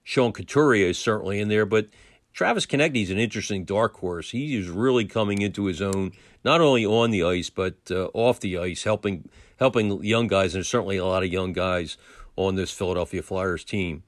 Sean 0.02 0.32
Couturier 0.32 0.88
is 0.88 0.98
certainly 0.98 1.40
in 1.40 1.48
there, 1.48 1.64
but 1.64 1.88
Travis 2.34 2.66
Konecny 2.66 3.02
is 3.02 3.10
an 3.10 3.18
interesting 3.18 3.64
dark 3.64 3.96
horse. 3.96 4.30
He 4.32 4.54
is 4.54 4.68
really 4.68 5.06
coming 5.06 5.40
into 5.40 5.64
his 5.64 5.80
own, 5.80 6.12
not 6.44 6.60
only 6.60 6.84
on 6.84 7.10
the 7.10 7.24
ice 7.24 7.48
but 7.48 7.76
uh, 7.90 8.08
off 8.12 8.38
the 8.38 8.58
ice, 8.58 8.84
helping 8.84 9.30
helping 9.58 10.04
young 10.04 10.26
guys, 10.26 10.54
and 10.54 10.58
there's 10.60 10.68
certainly 10.68 10.98
a 10.98 11.06
lot 11.06 11.22
of 11.22 11.32
young 11.32 11.54
guys 11.54 11.96
on 12.36 12.54
this 12.54 12.70
Philadelphia 12.70 13.22
Flyers 13.22 13.64
team. 13.64 14.02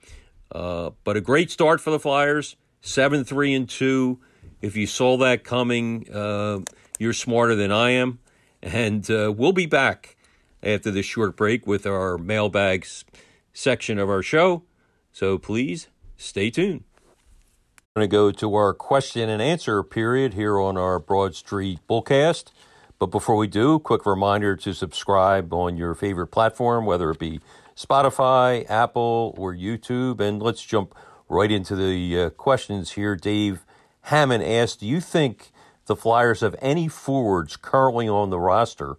Uh, 0.52 0.90
but 1.02 1.16
a 1.16 1.20
great 1.20 1.50
start 1.50 1.80
for 1.80 1.90
the 1.90 1.98
Flyers, 1.98 2.56
seven 2.82 3.24
three 3.24 3.54
and 3.54 3.68
two. 3.68 4.20
If 4.60 4.76
you 4.76 4.86
saw 4.86 5.16
that 5.18 5.44
coming, 5.44 6.10
uh, 6.12 6.60
you're 6.98 7.12
smarter 7.12 7.54
than 7.54 7.72
I 7.72 7.90
am. 7.90 8.18
And 8.62 9.10
uh, 9.10 9.32
we'll 9.34 9.52
be 9.52 9.66
back 9.66 10.16
after 10.62 10.90
this 10.90 11.06
short 11.06 11.36
break 11.36 11.66
with 11.66 11.86
our 11.86 12.18
mailbags 12.18 13.04
section 13.52 13.98
of 13.98 14.10
our 14.10 14.22
show. 14.22 14.62
So 15.12 15.38
please 15.38 15.88
stay 16.16 16.50
tuned. 16.50 16.84
We're 17.96 18.02
going 18.02 18.10
to 18.10 18.16
go 18.16 18.30
to 18.32 18.54
our 18.54 18.74
question 18.74 19.28
and 19.28 19.42
answer 19.42 19.82
period 19.82 20.34
here 20.34 20.60
on 20.60 20.76
our 20.76 20.98
Broad 20.98 21.34
Street 21.34 21.80
Bullcast. 21.88 22.52
But 22.98 23.06
before 23.06 23.36
we 23.36 23.46
do, 23.46 23.78
quick 23.78 24.04
reminder 24.04 24.54
to 24.56 24.74
subscribe 24.74 25.52
on 25.54 25.78
your 25.78 25.94
favorite 25.94 26.28
platform, 26.28 26.84
whether 26.84 27.10
it 27.10 27.18
be 27.18 27.40
Spotify, 27.74 28.68
Apple, 28.70 29.34
or 29.38 29.54
YouTube. 29.54 30.20
And 30.20 30.42
let's 30.42 30.62
jump 30.62 30.94
right 31.28 31.50
into 31.50 31.74
the 31.74 32.20
uh, 32.20 32.30
questions 32.30 32.92
here. 32.92 33.16
Dave 33.16 33.64
Hammond 34.02 34.44
asked 34.44 34.80
Do 34.80 34.86
you 34.86 35.00
think 35.00 35.50
the 35.86 35.96
Flyers 35.96 36.40
have 36.40 36.56
any 36.60 36.88
forwards 36.88 37.56
currently 37.56 38.08
on 38.08 38.30
the 38.30 38.38
roster 38.38 38.96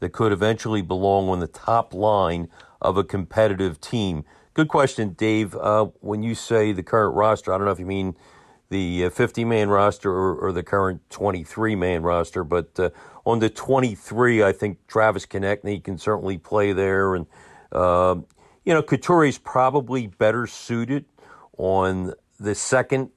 that 0.00 0.12
could 0.12 0.32
eventually 0.32 0.82
belong 0.82 1.28
on 1.28 1.40
the 1.40 1.46
top 1.46 1.94
line 1.94 2.48
of 2.80 2.96
a 2.96 3.04
competitive 3.04 3.80
team? 3.80 4.24
Good 4.52 4.68
question, 4.68 5.14
Dave. 5.14 5.56
Uh, 5.56 5.86
when 6.00 6.22
you 6.22 6.34
say 6.34 6.72
the 6.72 6.82
current 6.82 7.16
roster, 7.16 7.52
I 7.52 7.58
don't 7.58 7.64
know 7.64 7.72
if 7.72 7.80
you 7.80 7.86
mean 7.86 8.16
the 8.70 9.08
50 9.08 9.44
man 9.44 9.68
roster 9.68 10.10
or, 10.10 10.36
or, 10.36 10.52
the 10.52 10.62
current 10.62 11.00
23 11.10 11.76
man 11.76 12.02
roster, 12.02 12.44
but 12.44 12.78
uh, 12.78 12.90
on 13.24 13.38
the 13.38 13.50
23, 13.50 14.42
I 14.42 14.52
think 14.52 14.86
Travis 14.86 15.26
Konecny 15.26 15.82
can 15.82 15.98
certainly 15.98 16.38
play 16.38 16.72
there. 16.72 17.14
And, 17.14 17.26
uh, 17.72 18.16
you 18.64 18.74
know, 18.74 18.82
Couturier 18.82 19.28
is 19.28 19.38
probably 19.38 20.06
better 20.06 20.46
suited 20.46 21.04
on 21.56 22.14
the 22.40 22.54
second 22.54 23.10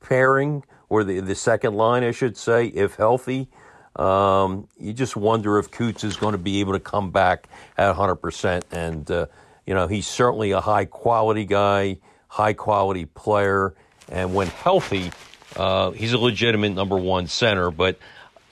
pairing 0.00 0.64
or 0.90 1.04
the, 1.04 1.20
the 1.20 1.34
second 1.34 1.74
line, 1.74 2.04
I 2.04 2.10
should 2.10 2.36
say, 2.36 2.66
if 2.66 2.96
healthy. 2.96 3.48
Um, 3.96 4.68
you 4.78 4.92
just 4.92 5.16
wonder 5.16 5.58
if 5.58 5.70
Coots 5.70 6.04
is 6.04 6.16
going 6.16 6.32
to 6.32 6.38
be 6.38 6.60
able 6.60 6.72
to 6.74 6.80
come 6.80 7.10
back 7.10 7.48
at 7.78 7.94
100%. 7.94 8.62
And, 8.72 9.10
uh, 9.10 9.26
you 9.66 9.72
know, 9.72 9.86
he's 9.86 10.06
certainly 10.06 10.50
a 10.50 10.60
high 10.60 10.84
quality 10.84 11.46
guy, 11.46 11.98
high 12.28 12.52
quality 12.52 13.06
player. 13.06 13.74
And 14.08 14.34
when 14.34 14.48
healthy, 14.48 15.12
uh, 15.56 15.92
he's 15.92 16.12
a 16.12 16.18
legitimate 16.18 16.74
number 16.74 16.96
one 16.96 17.28
center, 17.28 17.70
but 17.70 17.98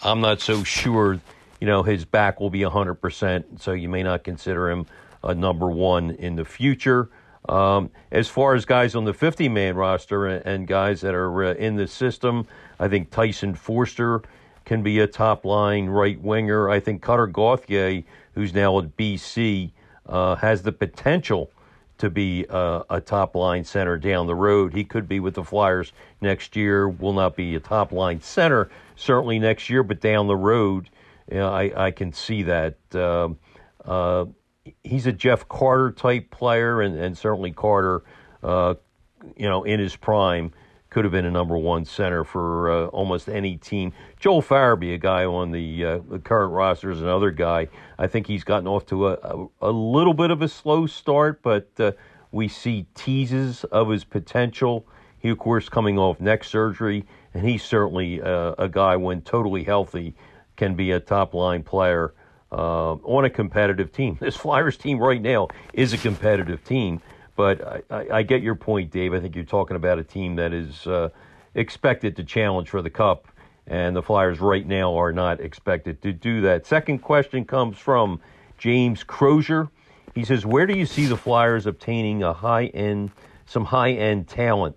I'm 0.02 0.20
not 0.20 0.40
so 0.40 0.62
sure, 0.62 1.20
you 1.60 1.66
know, 1.66 1.82
his 1.82 2.04
back 2.04 2.40
will 2.40 2.50
be 2.50 2.60
100%. 2.60 3.60
So 3.60 3.72
you 3.72 3.88
may 3.88 4.04
not 4.04 4.22
consider 4.22 4.70
him 4.70 4.86
a 5.24 5.34
number 5.34 5.68
one 5.68 6.10
in 6.12 6.36
the 6.36 6.44
future. 6.44 7.10
Um, 7.48 7.90
as 8.10 8.28
far 8.28 8.54
as 8.54 8.64
guys 8.64 8.94
on 8.94 9.04
the 9.04 9.14
50 9.14 9.48
man 9.48 9.76
roster 9.76 10.26
and 10.26 10.66
guys 10.66 11.00
that 11.00 11.14
are 11.14 11.44
uh, 11.44 11.54
in 11.54 11.76
the 11.76 11.86
system, 11.86 12.46
I 12.78 12.88
think 12.88 13.10
Tyson 13.10 13.54
Foerster 13.54 14.22
can 14.64 14.82
be 14.82 14.98
a 14.98 15.06
top 15.06 15.44
line 15.44 15.86
right 15.86 16.20
winger. 16.20 16.68
I 16.68 16.80
think 16.80 17.00
Cutter 17.00 17.26
Gauthier, 17.26 18.02
who's 18.34 18.52
now 18.52 18.78
at 18.78 18.96
BC, 18.96 19.72
uh, 20.06 20.34
has 20.36 20.62
the 20.62 20.72
potential 20.72 21.50
to 21.98 22.10
be 22.10 22.46
uh, 22.48 22.82
a 22.90 23.00
top 23.00 23.34
line 23.34 23.64
center 23.64 23.96
down 23.96 24.26
the 24.26 24.34
road. 24.34 24.72
He 24.74 24.84
could 24.84 25.08
be 25.08 25.20
with 25.20 25.34
the 25.34 25.42
Flyers 25.42 25.92
next 26.20 26.54
year, 26.54 26.88
will 26.88 27.12
not 27.12 27.34
be 27.34 27.54
a 27.56 27.60
top 27.60 27.92
line 27.92 28.20
center 28.20 28.70
certainly 28.94 29.38
next 29.38 29.68
year, 29.68 29.82
but 29.82 30.00
down 30.00 30.26
the 30.26 30.36
road, 30.36 30.90
you 31.30 31.38
know, 31.38 31.48
I, 31.48 31.86
I 31.86 31.90
can 31.90 32.12
see 32.12 32.42
that. 32.44 32.76
He's 34.84 35.06
a 35.06 35.12
Jeff 35.12 35.48
Carter 35.48 35.90
type 35.92 36.30
player, 36.30 36.82
and, 36.82 36.98
and 36.98 37.16
certainly 37.16 37.52
Carter, 37.52 38.02
uh, 38.42 38.74
you 39.36 39.48
know, 39.48 39.64
in 39.64 39.80
his 39.80 39.96
prime, 39.96 40.52
could 40.90 41.04
have 41.04 41.12
been 41.12 41.26
a 41.26 41.30
number 41.30 41.56
one 41.56 41.84
center 41.84 42.24
for 42.24 42.70
uh, 42.70 42.86
almost 42.86 43.28
any 43.28 43.56
team. 43.56 43.92
Joel 44.18 44.40
Farabee, 44.40 44.94
a 44.94 44.98
guy 44.98 45.24
on 45.24 45.50
the, 45.50 45.84
uh, 45.84 45.98
the 46.08 46.18
current 46.18 46.52
roster, 46.52 46.90
is 46.90 47.02
another 47.02 47.30
guy. 47.30 47.68
I 47.98 48.06
think 48.06 48.26
he's 48.26 48.44
gotten 48.44 48.66
off 48.66 48.86
to 48.86 49.08
a, 49.08 49.12
a, 49.14 49.46
a 49.62 49.70
little 49.70 50.14
bit 50.14 50.30
of 50.30 50.40
a 50.40 50.48
slow 50.48 50.86
start, 50.86 51.42
but 51.42 51.68
uh, 51.78 51.92
we 52.32 52.48
see 52.48 52.86
teases 52.94 53.64
of 53.64 53.90
his 53.90 54.04
potential. 54.04 54.86
He, 55.18 55.28
of 55.28 55.38
course, 55.38 55.68
coming 55.68 55.98
off 55.98 56.20
neck 56.20 56.44
surgery, 56.44 57.04
and 57.34 57.46
he's 57.46 57.62
certainly 57.62 58.22
uh, 58.22 58.54
a 58.56 58.68
guy 58.68 58.96
when 58.96 59.20
totally 59.22 59.64
healthy 59.64 60.14
can 60.56 60.74
be 60.74 60.90
a 60.92 61.00
top 61.00 61.34
line 61.34 61.62
player 61.62 62.14
uh, 62.50 62.92
on 62.94 63.24
a 63.24 63.30
competitive 63.30 63.92
team. 63.92 64.16
This 64.28 64.36
Flyers 64.36 64.76
team 64.76 64.98
right 64.98 65.20
now 65.20 65.48
is 65.72 65.92
a 65.92 65.98
competitive 65.98 66.64
team, 66.64 67.00
but 67.36 67.66
I, 67.66 67.82
I, 67.90 68.06
I, 68.18 68.22
get 68.22 68.42
your 68.42 68.54
point, 68.54 68.90
Dave. 68.90 69.14
I 69.14 69.20
think 69.20 69.34
you're 69.34 69.44
talking 69.44 69.76
about 69.76 69.98
a 69.98 70.04
team 70.04 70.36
that 70.36 70.52
is 70.52 70.86
uh, 70.86 71.10
expected 71.54 72.16
to 72.16 72.24
challenge 72.24 72.68
for 72.70 72.82
the 72.82 72.90
Cup, 72.90 73.28
and 73.66 73.94
the 73.94 74.02
Flyers 74.02 74.40
right 74.40 74.66
now 74.66 74.98
are 74.98 75.12
not 75.12 75.40
expected 75.40 76.02
to 76.02 76.12
do 76.12 76.40
that. 76.42 76.66
Second 76.66 76.98
question 76.98 77.44
comes 77.44 77.78
from 77.78 78.20
James 78.56 79.04
Crozier. 79.04 79.68
He 80.14 80.24
says, 80.24 80.46
"Where 80.46 80.66
do 80.66 80.76
you 80.76 80.86
see 80.86 81.06
the 81.06 81.16
Flyers 81.16 81.66
obtaining 81.66 82.22
a 82.22 82.32
high 82.32 82.66
end, 82.66 83.10
some 83.46 83.64
high 83.64 83.92
end 83.92 84.28
talent? 84.28 84.76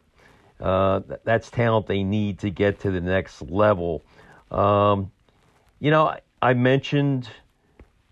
Uh, 0.59 1.01
that's 1.23 1.49
talent 1.49 1.87
they 1.87 2.03
need 2.03 2.39
to 2.39 2.49
get 2.49 2.81
to 2.81 2.91
the 2.91 3.01
next 3.01 3.41
level." 3.43 4.03
Um, 4.51 5.11
you 5.79 5.89
know, 5.89 6.07
I, 6.07 6.19
I 6.41 6.53
mentioned 6.53 7.29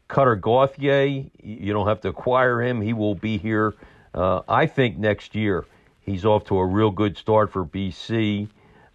Cutter 0.09 0.35
Gauthier, 0.35 1.05
you 1.41 1.71
don't 1.71 1.87
have 1.87 2.01
to 2.01 2.09
acquire 2.09 2.61
him. 2.61 2.81
He 2.81 2.93
will 2.93 3.15
be 3.15 3.37
here, 3.37 3.75
uh, 4.13 4.41
I 4.49 4.65
think, 4.65 4.97
next 4.97 5.35
year. 5.35 5.65
He's 6.01 6.25
off 6.25 6.45
to 6.45 6.57
a 6.57 6.65
real 6.65 6.89
good 6.89 7.15
start 7.15 7.51
for 7.51 7.63
BC. 7.63 8.49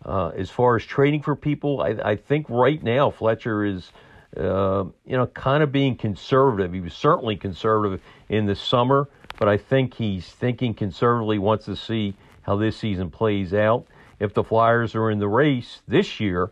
Uh, 0.04 0.32
as 0.36 0.50
far 0.50 0.76
as 0.76 0.84
trading 0.84 1.22
for 1.22 1.36
people, 1.36 1.80
I, 1.80 1.90
I 2.04 2.16
think 2.16 2.46
right 2.50 2.82
now 2.82 3.10
Fletcher 3.10 3.64
is, 3.64 3.92
uh, 4.36 4.84
you 5.06 5.16
know, 5.16 5.28
kind 5.28 5.62
of 5.62 5.70
being 5.70 5.96
conservative. 5.96 6.72
He 6.72 6.80
was 6.80 6.94
certainly 6.94 7.36
conservative 7.36 8.02
in 8.28 8.46
the 8.46 8.56
summer, 8.56 9.08
but 9.38 9.48
I 9.48 9.56
think 9.56 9.94
he's 9.94 10.26
thinking 10.26 10.74
conservatively, 10.74 11.38
wants 11.38 11.64
to 11.66 11.76
see 11.76 12.14
how 12.42 12.56
this 12.56 12.76
season 12.76 13.08
plays 13.08 13.54
out. 13.54 13.86
If 14.18 14.34
the 14.34 14.42
Flyers 14.42 14.96
are 14.96 15.10
in 15.10 15.20
the 15.20 15.28
race 15.28 15.80
this 15.86 16.18
year, 16.18 16.50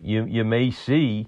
you 0.00 0.24
you 0.24 0.44
may 0.44 0.70
see 0.70 1.26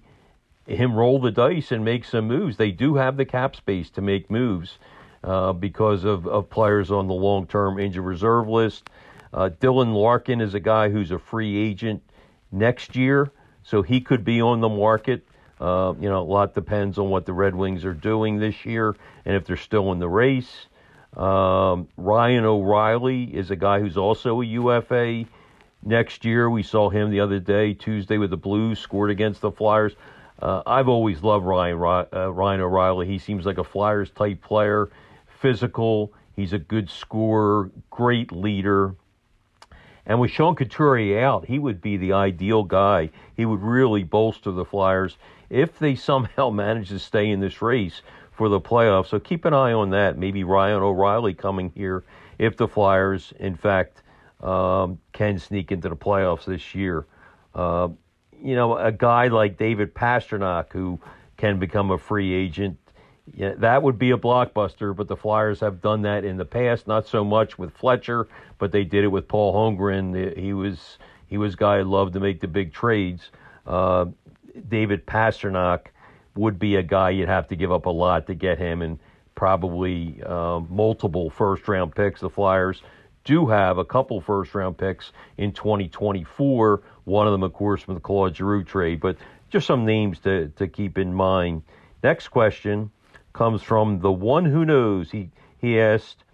him 0.66 0.94
roll 0.94 1.20
the 1.20 1.30
dice 1.30 1.73
and 1.73 1.85
make 1.85 2.04
some 2.04 2.26
moves. 2.26 2.56
They 2.56 2.73
do 2.73 2.96
have 2.96 3.16
the 3.16 3.25
cap 3.25 3.56
space 3.56 3.90
to 3.90 4.00
make 4.00 4.30
moves 4.30 4.78
uh, 5.23 5.52
because 5.52 6.04
of, 6.04 6.26
of 6.26 6.50
players 6.50 6.90
on 6.90 7.06
the 7.08 7.14
long 7.14 7.46
term 7.46 7.78
injured 7.78 8.04
reserve 8.04 8.49
list. 8.49 8.88
Uh, 9.32 9.50
Dylan 9.61 9.94
Larkin 9.94 10.40
is 10.40 10.54
a 10.54 10.61
guy 10.61 10.88
who's 10.88 11.11
a 11.11 11.18
free 11.18 11.56
agent 11.56 12.02
next 12.50 12.96
year, 12.96 13.30
so 13.62 13.82
he 13.82 14.00
could 14.00 14.25
be 14.25 14.40
on 14.40 14.61
the 14.61 14.68
market. 14.68 15.26
Uh, 15.61 15.94
you 16.00 16.08
know, 16.08 16.20
a 16.20 16.25
lot 16.25 16.54
depends 16.54 16.99
on 16.99 17.11
what 17.11 17.26
the 17.26 17.32
Red 17.32 17.54
Wings 17.54 17.85
are 17.85 17.94
doing 17.94 18.38
this 18.38 18.64
year 18.64 18.94
and 19.25 19.37
if 19.37 19.46
they're 19.46 19.56
still 19.56 19.92
in 19.92 19.99
the 19.99 20.08
race. 20.08 20.66
Um, 21.16 21.88
Ryan 21.96 22.44
O'Reilly 22.44 23.25
is 23.25 23.50
a 23.50 23.56
guy 23.56 23.80
who's 23.80 23.96
also 23.96 24.42
a 24.42 24.44
UFA 24.44 25.25
next 25.82 26.26
year. 26.26 26.50
We 26.50 26.62
saw 26.62 26.90
him 26.90 27.11
the 27.11 27.20
other 27.20 27.40
day, 27.40 27.73
Tuesday, 27.73 28.18
with 28.18 28.30
the 28.30 28.37
Blues, 28.37 28.78
scored 28.78 29.11
against 29.11 29.40
the 29.40 29.50
Flyers. 29.50 29.96
Uh, 30.40 30.62
I've 30.66 30.88
always 30.88 31.23
loved 31.23 31.47
Ryan 31.47 31.76
uh, 31.76 32.31
Ryan 32.31 32.61
O'Reilly. 32.61 33.07
He 33.07 33.19
seems 33.19 33.47
like 33.47 33.59
a 33.59 33.64
Flyers 33.64 34.11
type 34.11 34.43
player, 34.43 34.90
physical. 35.40 36.12
He's 36.35 36.52
a 36.52 36.59
good 36.59 36.90
scorer, 36.90 37.71
great 37.90 38.33
leader. 38.33 38.95
And 40.05 40.21
with 40.21 40.31
Sean 40.31 40.55
Couturier 40.55 41.25
out, 41.25 41.47
he 41.47 41.59
would 41.59 41.81
be 41.81 41.97
the 41.97 42.12
ideal 42.12 42.62
guy. 42.62 43.11
He 43.37 43.45
would 43.45 43.62
really 43.62 44.05
bolster 44.05 44.52
the 44.52 44.64
Flyers 44.64 45.16
if 45.50 45.78
they 45.78 45.95
somehow 45.95 46.50
manage 46.50 46.90
to 46.90 46.99
stay 46.99 47.31
in 47.31 47.40
this 47.40 47.62
race 47.62 48.02
for 48.33 48.49
the 48.49 48.61
playoffs. 48.61 49.07
So 49.07 49.19
keep 49.19 49.47
an 49.47 49.55
eye 49.55 49.73
on 49.73 49.90
that. 49.90 50.19
Maybe 50.19 50.45
Ryan 50.45 50.83
O'Reilly 50.83 51.35
coming 51.35 51.73
here 51.75 52.05
if 52.38 52.57
the 52.57 52.69
Flyers, 52.69 53.33
in 53.40 53.57
fact, 53.57 54.02
um, 54.43 54.99
can 55.12 55.38
sneak 55.38 55.73
into 55.73 55.88
the 55.88 55.97
playoffs 55.97 56.45
this 56.45 56.75
year. 56.75 57.07
Uh, 57.55 57.88
you 58.43 58.55
know, 58.55 58.76
a 58.76 58.93
guy 58.93 59.28
like 59.28 59.59
David 59.59 59.95
Pastrnak 59.95 60.73
who 60.73 60.99
can 61.37 61.59
become 61.59 61.90
a 61.90 61.99
free 61.99 62.33
agent. 62.33 62.78
Yeah, 63.35 63.55
that 63.59 63.83
would 63.83 63.99
be 63.99 64.12
a 64.12 64.16
blockbuster, 64.16 64.95
but 64.95 65.09
the 65.09 65.16
Flyers 65.16 65.61
have 65.61 65.83
done 65.83 66.02
that 66.02 66.25
in 66.25 66.37
the 66.37 66.45
past. 66.45 66.87
Not 66.87 67.09
so 67.09 67.25
much 67.25 67.59
with 67.59 67.73
Fletcher, 67.73 68.28
but 68.59 68.71
they 68.71 68.85
did 68.85 69.02
it 69.02 69.09
with 69.09 69.26
Paul 69.26 69.52
Holmgren. 69.52 70.38
He 70.38 70.52
was 70.52 70.99
he 71.26 71.37
was 71.37 71.55
a 71.55 71.57
guy 71.57 71.78
who 71.78 71.85
loved 71.85 72.12
to 72.14 72.21
make 72.21 72.40
the 72.40 72.49
big 72.49 72.73
trades. 72.73 73.31
Uh, 73.66 74.07
David 74.69 75.07
Pastrnak 75.07 75.87
would 76.37 76.59
be 76.59 76.76
a 76.76 76.83
guy 76.83 77.11
you'd 77.11 77.28
have 77.28 77.49
to 77.49 77.57
give 77.57 77.73
up 77.73 77.87
a 77.87 77.90
lot 77.90 78.26
to 78.28 78.35
get 78.35 78.59
him, 78.59 78.81
and 78.81 78.99
probably 79.35 80.23
uh, 80.25 80.61
multiple 80.69 81.28
first 81.31 81.66
round 81.66 81.95
picks. 81.95 82.21
The 82.21 82.31
Flyers 82.31 82.83
do 83.25 83.47
have 83.47 83.78
a 83.78 83.85
couple 83.85 84.21
first 84.21 84.55
round 84.55 84.78
picks 84.78 85.12
in 85.37 85.52
2024 85.52 86.83
one 87.07 87.27
of 87.27 87.33
them, 87.33 87.45
of 87.45 87.53
course, 87.53 87.81
from 87.83 87.95
the 87.95 88.01
Claude 88.01 88.37
Giroux 88.37 88.65
trade, 88.65 89.01
but 89.01 89.17
just 89.49 89.67
some 89.67 89.87
names 89.87 90.19
to, 90.21 90.49
to 90.57 90.67
keep 90.67 90.99
in 90.99 91.15
mind. 91.15 91.63
Next 92.03 92.29
question 92.29 92.91
comes 93.33 93.63
from 93.63 94.01
the 94.01 94.11
one 94.13 94.45
who 94.45 94.65
knows. 94.65 95.11
He 95.11 95.31
he 95.59 95.81
asked, 95.81 96.25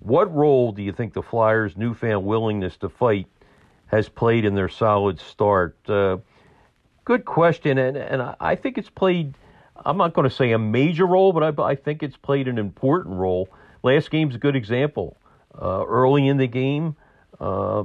"What 0.00 0.34
role 0.34 0.72
do 0.72 0.82
you 0.82 0.92
think 0.92 1.12
the 1.12 1.22
Flyers' 1.22 1.76
newfound 1.76 2.24
willingness 2.24 2.76
to 2.78 2.88
fight 2.88 3.26
has 3.86 4.08
played 4.08 4.44
in 4.44 4.54
their 4.54 4.70
solid 4.70 5.20
start?" 5.20 5.76
Uh, 5.86 6.18
good 7.04 7.24
question, 7.24 7.76
and 7.78 7.96
and 7.96 8.34
I 8.40 8.56
think 8.56 8.78
it's 8.78 8.90
played. 8.90 9.34
I'm 9.84 9.98
not 9.98 10.14
going 10.14 10.28
to 10.28 10.34
say 10.34 10.52
a 10.52 10.58
major 10.58 11.06
role, 11.06 11.32
but 11.32 11.60
I, 11.60 11.62
I 11.62 11.74
think 11.74 12.02
it's 12.02 12.16
played 12.16 12.48
an 12.48 12.58
important 12.58 13.16
role. 13.16 13.48
Last 13.82 14.10
game's 14.10 14.34
a 14.34 14.38
good 14.38 14.56
example. 14.56 15.16
Uh, 15.54 15.84
early 15.86 16.26
in 16.26 16.38
the 16.38 16.46
game, 16.46 16.96
uh, 17.38 17.84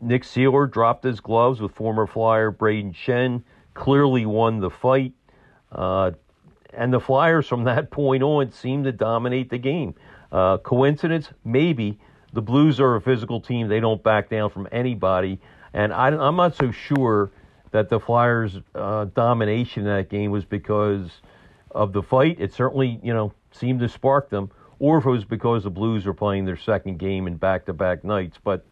Nick 0.00 0.22
Seeler 0.22 0.70
dropped 0.70 1.04
his 1.04 1.20
gloves 1.20 1.60
with 1.60 1.72
former 1.72 2.06
Flyer 2.06 2.50
Braden 2.50 2.92
Schenn, 2.92 3.42
clearly 3.74 4.26
won 4.26 4.60
the 4.60 4.70
fight. 4.70 5.12
Uh, 5.72 6.12
and 6.72 6.92
the 6.92 7.00
Flyers 7.00 7.46
from 7.46 7.64
that 7.64 7.90
point 7.90 8.22
on 8.22 8.52
seemed 8.52 8.84
to 8.84 8.92
dominate 8.92 9.50
the 9.50 9.58
game. 9.58 9.94
Uh, 10.30 10.58
coincidence? 10.58 11.30
Maybe. 11.44 11.98
The 12.32 12.42
Blues 12.42 12.78
are 12.78 12.96
a 12.96 13.00
physical 13.00 13.40
team. 13.40 13.68
They 13.68 13.80
don't 13.80 14.02
back 14.02 14.28
down 14.28 14.50
from 14.50 14.68
anybody. 14.70 15.40
And 15.72 15.92
I, 15.92 16.08
am 16.08 16.36
not 16.36 16.54
so 16.54 16.70
sure 16.70 17.30
that 17.70 17.88
the 17.88 17.98
Flyers' 17.98 18.58
uh, 18.74 19.06
domination 19.06 19.86
in 19.86 19.88
that 19.94 20.08
game 20.08 20.30
was 20.30 20.44
because 20.44 21.10
of 21.70 21.92
the 21.92 22.02
fight. 22.02 22.36
It 22.38 22.52
certainly, 22.52 23.00
you 23.02 23.12
know, 23.12 23.32
seemed 23.52 23.80
to 23.80 23.88
spark 23.88 24.30
them, 24.30 24.50
or 24.78 24.98
if 24.98 25.06
it 25.06 25.10
was 25.10 25.24
because 25.24 25.64
the 25.64 25.70
Blues 25.70 26.06
were 26.06 26.14
playing 26.14 26.44
their 26.44 26.56
second 26.56 26.98
game 26.98 27.26
in 27.26 27.36
back-to-back 27.36 28.04
nights. 28.04 28.38
But 28.42 28.64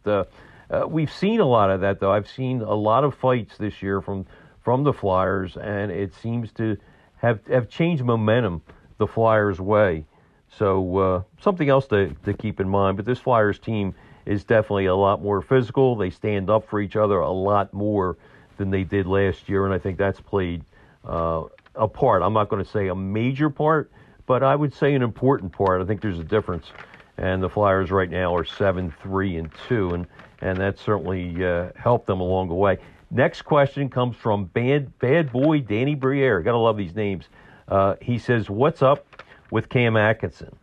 uh, 0.70 0.86
we've 0.86 1.12
seen 1.12 1.40
a 1.40 1.44
lot 1.44 1.70
of 1.70 1.80
that, 1.80 2.00
though. 2.00 2.12
I've 2.12 2.28
seen 2.28 2.62
a 2.62 2.74
lot 2.74 3.04
of 3.04 3.14
fights 3.14 3.56
this 3.56 3.82
year 3.82 4.00
from 4.00 4.26
from 4.62 4.82
the 4.82 4.92
Flyers, 4.92 5.56
and 5.56 5.92
it 5.92 6.12
seems 6.14 6.52
to 6.52 6.76
have 7.16 7.40
have 7.46 7.68
changed 7.68 8.04
momentum 8.04 8.62
the 8.98 9.06
Flyers' 9.06 9.60
way. 9.60 10.04
So 10.48 10.98
uh, 10.98 11.22
something 11.40 11.68
else 11.68 11.86
to, 11.88 12.14
to 12.24 12.32
keep 12.32 12.60
in 12.60 12.68
mind. 12.68 12.96
But 12.96 13.06
this 13.06 13.18
Flyers 13.18 13.58
team 13.58 13.94
is 14.24 14.44
definitely 14.44 14.86
a 14.86 14.94
lot 14.94 15.22
more 15.22 15.40
physical. 15.42 15.96
They 15.96 16.10
stand 16.10 16.50
up 16.50 16.68
for 16.68 16.80
each 16.80 16.96
other 16.96 17.18
a 17.18 17.30
lot 17.30 17.72
more 17.72 18.16
than 18.56 18.70
they 18.70 18.84
did 18.84 19.06
last 19.06 19.48
year, 19.48 19.64
and 19.64 19.74
I 19.74 19.78
think 19.78 19.98
that's 19.98 20.20
played 20.20 20.64
uh, 21.04 21.44
a 21.74 21.86
part. 21.86 22.22
I'm 22.22 22.32
not 22.32 22.48
going 22.48 22.64
to 22.64 22.70
say 22.70 22.88
a 22.88 22.94
major 22.94 23.50
part, 23.50 23.90
but 24.26 24.42
I 24.42 24.56
would 24.56 24.72
say 24.72 24.94
an 24.94 25.02
important 25.02 25.52
part. 25.52 25.80
I 25.80 25.84
think 25.84 26.00
there's 26.00 26.18
a 26.18 26.24
difference, 26.24 26.72
and 27.18 27.42
the 27.42 27.50
Flyers 27.50 27.90
right 27.90 28.10
now 28.10 28.34
are 28.34 28.44
seven, 28.44 28.92
three, 29.02 29.36
and 29.36 29.50
two, 29.68 29.90
and 29.90 30.06
and 30.40 30.58
that 30.58 30.78
certainly 30.78 31.44
uh, 31.44 31.70
helped 31.76 32.06
them 32.06 32.20
along 32.20 32.48
the 32.48 32.54
way. 32.54 32.78
Next 33.10 33.42
question 33.42 33.88
comes 33.88 34.16
from 34.16 34.46
bad 34.46 34.98
bad 34.98 35.32
boy 35.32 35.60
Danny 35.60 35.94
Briere. 35.94 36.42
Gotta 36.42 36.58
love 36.58 36.76
these 36.76 36.94
names. 36.94 37.28
Uh, 37.68 37.94
he 38.00 38.18
says, 38.18 38.50
"What's 38.50 38.82
up 38.82 39.22
with 39.50 39.68
Cam 39.68 39.96
Atkinson?" 39.96 40.56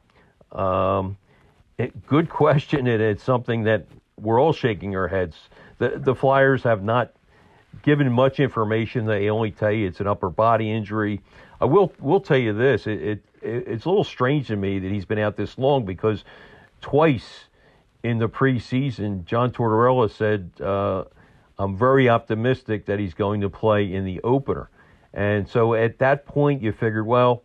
Um, 0.52 1.18
it, 1.78 2.06
good 2.06 2.30
question, 2.30 2.88
and 2.88 3.02
it's 3.02 3.24
something 3.24 3.64
that 3.64 3.86
we're 4.20 4.40
all 4.40 4.54
shaking 4.54 4.96
our 4.96 5.08
heads. 5.08 5.50
The 5.78 6.00
the 6.00 6.14
Flyers 6.14 6.64
have 6.64 6.84
not 6.84 7.14
given 7.82 8.12
much 8.12 8.40
information. 8.40 9.06
They 9.06 9.30
only 9.30 9.52
tell 9.52 9.72
you 9.72 9.88
it's 9.88 10.00
an 10.00 10.08
upper 10.08 10.30
body 10.30 10.72
injury. 10.72 11.22
I 11.62 11.66
will 11.66 11.94
will 12.00 12.20
tell 12.20 12.38
you 12.38 12.54
this: 12.54 12.88
it, 12.88 13.02
it, 13.02 13.24
it's 13.42 13.86
a 13.86 13.90
little 13.90 14.04
strange 14.04 14.48
to 14.48 14.58
me 14.58 14.80
that 14.80 14.92
he's 14.92 15.06
been 15.06 15.20
out 15.20 15.38
this 15.38 15.58
long 15.58 15.86
because 15.86 16.26
twice 16.82 17.46
in 18.04 18.20
the 18.20 18.30
preseason, 18.30 19.26
John 19.26 19.52
Tortorella 19.52 20.12
said, 20.12 20.52
uh, 20.62 21.06
"I'm 21.58 21.78
very 21.78 22.10
optimistic 22.10 22.86
that 22.86 23.00
he's 23.00 23.14
going 23.14 23.42
to 23.42 23.50
play 23.50 23.94
in 23.94 24.06
the 24.06 24.22
opener." 24.22 24.70
And 25.14 25.48
so 25.48 25.74
at 25.74 26.00
that 26.00 26.26
point, 26.26 26.62
you 26.62 26.72
figured, 26.72 27.06
well, 27.06 27.44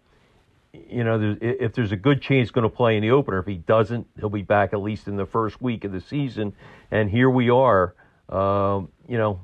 you 0.72 1.04
know, 1.04 1.18
there's, 1.18 1.38
if 1.40 1.72
there's 1.74 1.92
a 1.92 1.96
good 1.96 2.22
chance 2.22 2.48
he's 2.48 2.50
going 2.50 2.68
to 2.68 2.74
play 2.74 2.96
in 2.96 3.02
the 3.02 3.10
opener, 3.10 3.38
if 3.38 3.46
he 3.46 3.56
doesn't, 3.56 4.06
he'll 4.18 4.30
be 4.30 4.42
back 4.42 4.72
at 4.72 4.80
least 4.80 5.06
in 5.06 5.16
the 5.16 5.26
first 5.26 5.60
week 5.60 5.84
of 5.84 5.92
the 5.92 6.00
season. 6.00 6.54
And 6.90 7.10
here 7.10 7.28
we 7.28 7.50
are, 7.50 7.94
um, 8.28 8.88
you 9.06 9.18
know, 9.18 9.40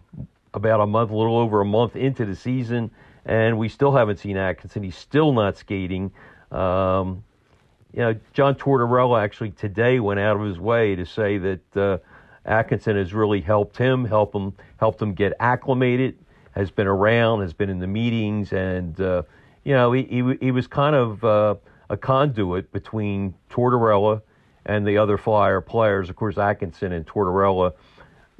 about 0.53 0.81
a 0.81 0.87
month, 0.87 1.11
a 1.11 1.17
little 1.17 1.37
over 1.37 1.61
a 1.61 1.65
month 1.65 1.97
into 1.97 2.25
the 2.25 2.37
season, 2.37 2.91
and 3.25 3.59
we 3.59 3.69
still 3.69 3.93
haven't 3.93 4.19
seen 4.19 4.37
Atkinson. 4.37 4.83
He's 4.83 4.97
still 4.97 5.33
not 5.33 5.57
skating. 5.57 6.13
Um, 6.51 7.25
you 7.95 8.01
know, 8.01 8.17
John 8.33 8.57
Tortorella 8.57 9.23
actually 9.23 9.53
today 9.53 10.01
went 10.01 10.19
out 10.19 10.37
of 10.37 10.43
his 10.43 10.59
way 10.59 10.97
to 10.97 11.07
say 11.07 11.39
that 11.39 11.77
uh, 11.77 11.99
Atkinson 12.45 12.97
has 12.97 13.15
really 13.15 13.41
helped 13.41 13.77
him, 13.77 14.05
help 14.05 14.35
him, 14.35 14.53
helped 14.79 15.01
him 15.01 15.15
get 15.15 15.33
acclimated, 15.39 16.19
has 16.51 16.73
been 16.73 16.89
around, 16.89 17.43
has 17.43 17.53
been 17.53 17.71
in 17.71 17.79
the 17.79 17.87
meetings, 17.87 18.53
and 18.53 19.01
uh, 19.01 19.23
you 19.63 19.75
know, 19.75 19.93
he, 19.93 20.03
he, 20.03 20.37
he 20.41 20.51
was 20.51 20.67
kind 20.67 20.97
of 20.97 21.23
uh, 21.25 21.55
a 21.89 21.97
conduit 21.97 22.73
between 22.73 23.33
Tortorella 23.49 24.23
and 24.67 24.85
the 24.85 24.99
other 24.99 25.17
Flyer 25.17 25.61
players. 25.61 26.11
Of 26.11 26.17
course, 26.17 26.37
Atkinson 26.37 26.93
and 26.93 27.07
Tortorella 27.07 27.75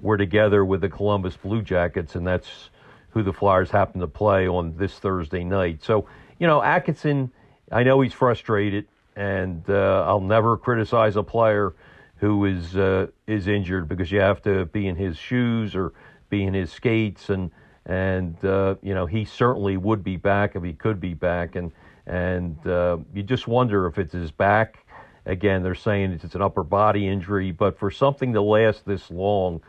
were 0.01 0.17
together 0.17 0.65
with 0.65 0.81
the 0.81 0.89
Columbus 0.89 1.37
Blue 1.37 1.63
Jackets, 1.63 2.17
and 2.17 2.27
that's 2.27 2.71
who 3.11 3.23
the 3.23 3.33
Flyers 3.33 3.71
happen 3.71 4.01
to 4.01 4.09
play 4.09 4.49
on 4.49 4.77
this 4.77 4.99
Thursday 4.99 5.45
night. 5.45 5.85
So, 5.85 6.09
you 6.41 6.49
know, 6.49 6.61
Atkinson, 6.61 7.31
I 7.71 7.85
know 7.85 8.01
he's 8.01 8.13
frustrated, 8.13 8.87
and 9.17 9.63
uh, 9.69 10.05
I'll 10.07 10.21
never 10.21 10.57
criticize 10.57 11.17
a 11.17 11.23
player 11.23 11.75
who 12.17 12.45
is 12.45 12.77
uh, 12.77 13.09
is 13.27 13.49
injured 13.49 13.89
because 13.89 14.11
you 14.11 14.21
have 14.21 14.43
to 14.43 14.67
be 14.67 14.87
in 14.89 14.97
his 14.97 15.17
shoes 15.17 15.75
or 15.75 15.93
be 16.31 16.45
in 16.45 16.55
his 16.55 16.73
skates, 16.73 17.31
and 17.31 17.51
and 17.87 18.43
uh, 18.45 18.77
you 18.83 18.95
know 18.95 19.07
he 19.07 19.25
certainly 19.25 19.77
would 19.77 20.03
be 20.03 20.17
back 20.17 20.57
if 20.57 20.63
he 20.63 20.73
could 20.73 21.01
be 21.01 21.15
back, 21.15 21.57
and 21.57 21.73
and 22.07 22.67
uh, 22.67 22.99
you 23.13 23.23
just 23.23 23.47
wonder 23.47 23.87
if 23.87 23.99
it's 23.99 24.13
his 24.13 24.31
back. 24.31 24.79
Again, 25.27 25.63
they're 25.63 25.75
saying 25.75 26.13
it's 26.13 26.35
an 26.35 26.43
upper 26.43 26.63
body 26.63 27.09
injury, 27.09 27.51
but 27.51 27.79
for 27.79 27.91
something 27.91 28.35
to 28.35 28.43
last 28.43 28.85
this 28.85 29.11
long, 29.11 29.63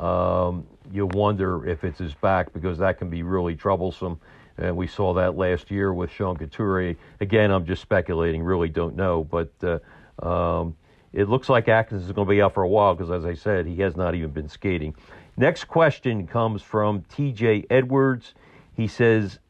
um, 0.00 0.66
you 0.90 1.06
wonder 1.06 1.66
if 1.68 1.84
it's 1.84 1.98
his 1.98 2.14
back 2.14 2.52
because 2.52 2.78
that 2.78 2.98
can 2.98 3.10
be 3.10 3.22
really 3.22 3.54
troublesome. 3.54 4.18
And 4.62 4.76
we 4.76 4.86
saw 4.86 5.12
that 5.14 5.36
last 5.36 5.70
year 5.70 5.92
with 5.92 6.10
Sean 6.10 6.36
Couturier. 6.36 6.94
Again, 7.20 7.50
I'm 7.50 7.66
just 7.66 7.82
speculating, 7.82 8.42
really 8.42 8.68
don't 8.68 8.94
know, 8.94 9.24
but 9.24 9.52
uh, 9.62 10.24
um, 10.24 10.76
it 11.12 11.28
looks 11.28 11.48
like 11.48 11.68
Atkins 11.68 12.04
is 12.04 12.12
going 12.12 12.28
to 12.28 12.30
be 12.30 12.40
out 12.40 12.54
for 12.54 12.62
a 12.62 12.68
while 12.68 12.94
because, 12.94 13.10
as 13.10 13.24
I 13.24 13.34
said, 13.34 13.66
he 13.66 13.76
has 13.76 13.96
not 13.96 14.14
even 14.14 14.30
been 14.30 14.48
skating. 14.48 14.94
Next 15.36 15.64
question 15.64 16.26
comes 16.26 16.62
from 16.62 17.02
TJ 17.02 17.66
Edwards. 17.70 18.34
He 18.76 18.86
says, 18.86 19.40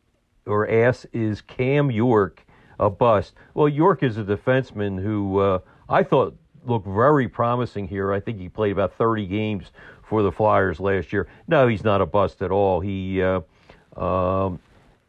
or 0.47 0.69
asks, 0.69 1.07
is 1.13 1.43
Cam 1.43 1.91
York 1.91 2.45
a 2.81 2.89
bust? 2.89 3.35
Well, 3.53 3.69
York 3.69 4.03
is 4.03 4.17
a 4.17 4.25
defenseman 4.25 5.01
who 5.01 5.39
uh, 5.39 5.59
I 5.89 6.03
thought 6.05 6.35
looked 6.65 6.87
very 6.87 7.29
promising 7.29 7.87
here. 7.87 8.13
I 8.13 8.21
think 8.21 8.39
he 8.39 8.49
played 8.49 8.73
about 8.73 8.95
30 8.95 9.27
games 9.27 9.73
for 10.09 10.23
the 10.23 10.33
Flyers 10.33 10.81
last 10.81 11.13
year. 11.13 11.29
No, 11.49 11.69
he's 11.69 11.85
not 11.85 12.01
a 12.01 12.07
bust 12.07 12.43
at 12.43 12.51
all. 12.51 12.81
He 12.81 13.23
uh, 13.23 13.41
um, 13.97 14.59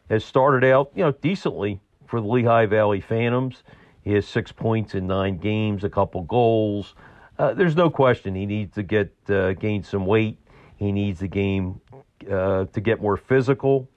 has 0.10 0.24
started 0.24 0.68
out, 0.68 0.92
you 0.96 1.04
know, 1.04 1.12
decently 1.12 1.80
for 2.06 2.22
the 2.22 2.28
Lehigh 2.28 2.66
Valley 2.66 3.02
Phantoms. 3.02 3.64
He 4.02 4.14
has 4.14 4.28
six 4.28 4.52
points 4.52 4.96
in 4.96 5.08
nine 5.08 5.38
games, 5.38 5.84
a 5.84 5.90
couple 5.90 6.22
goals. 6.24 6.96
Uh, 7.40 7.54
there's 7.54 7.76
no 7.76 7.90
question 7.90 8.36
he 8.36 8.46
needs 8.46 8.76
to 8.76 8.84
get 8.84 9.14
uh, 9.30 9.54
gain 9.54 9.84
some 9.84 10.06
weight. 10.06 10.38
He 10.76 10.92
needs 10.92 11.20
the 11.20 11.28
game 11.28 11.80
uh, 12.30 12.66
to 12.66 12.82
get 12.82 13.02
more 13.02 13.18
physical. 13.18 13.90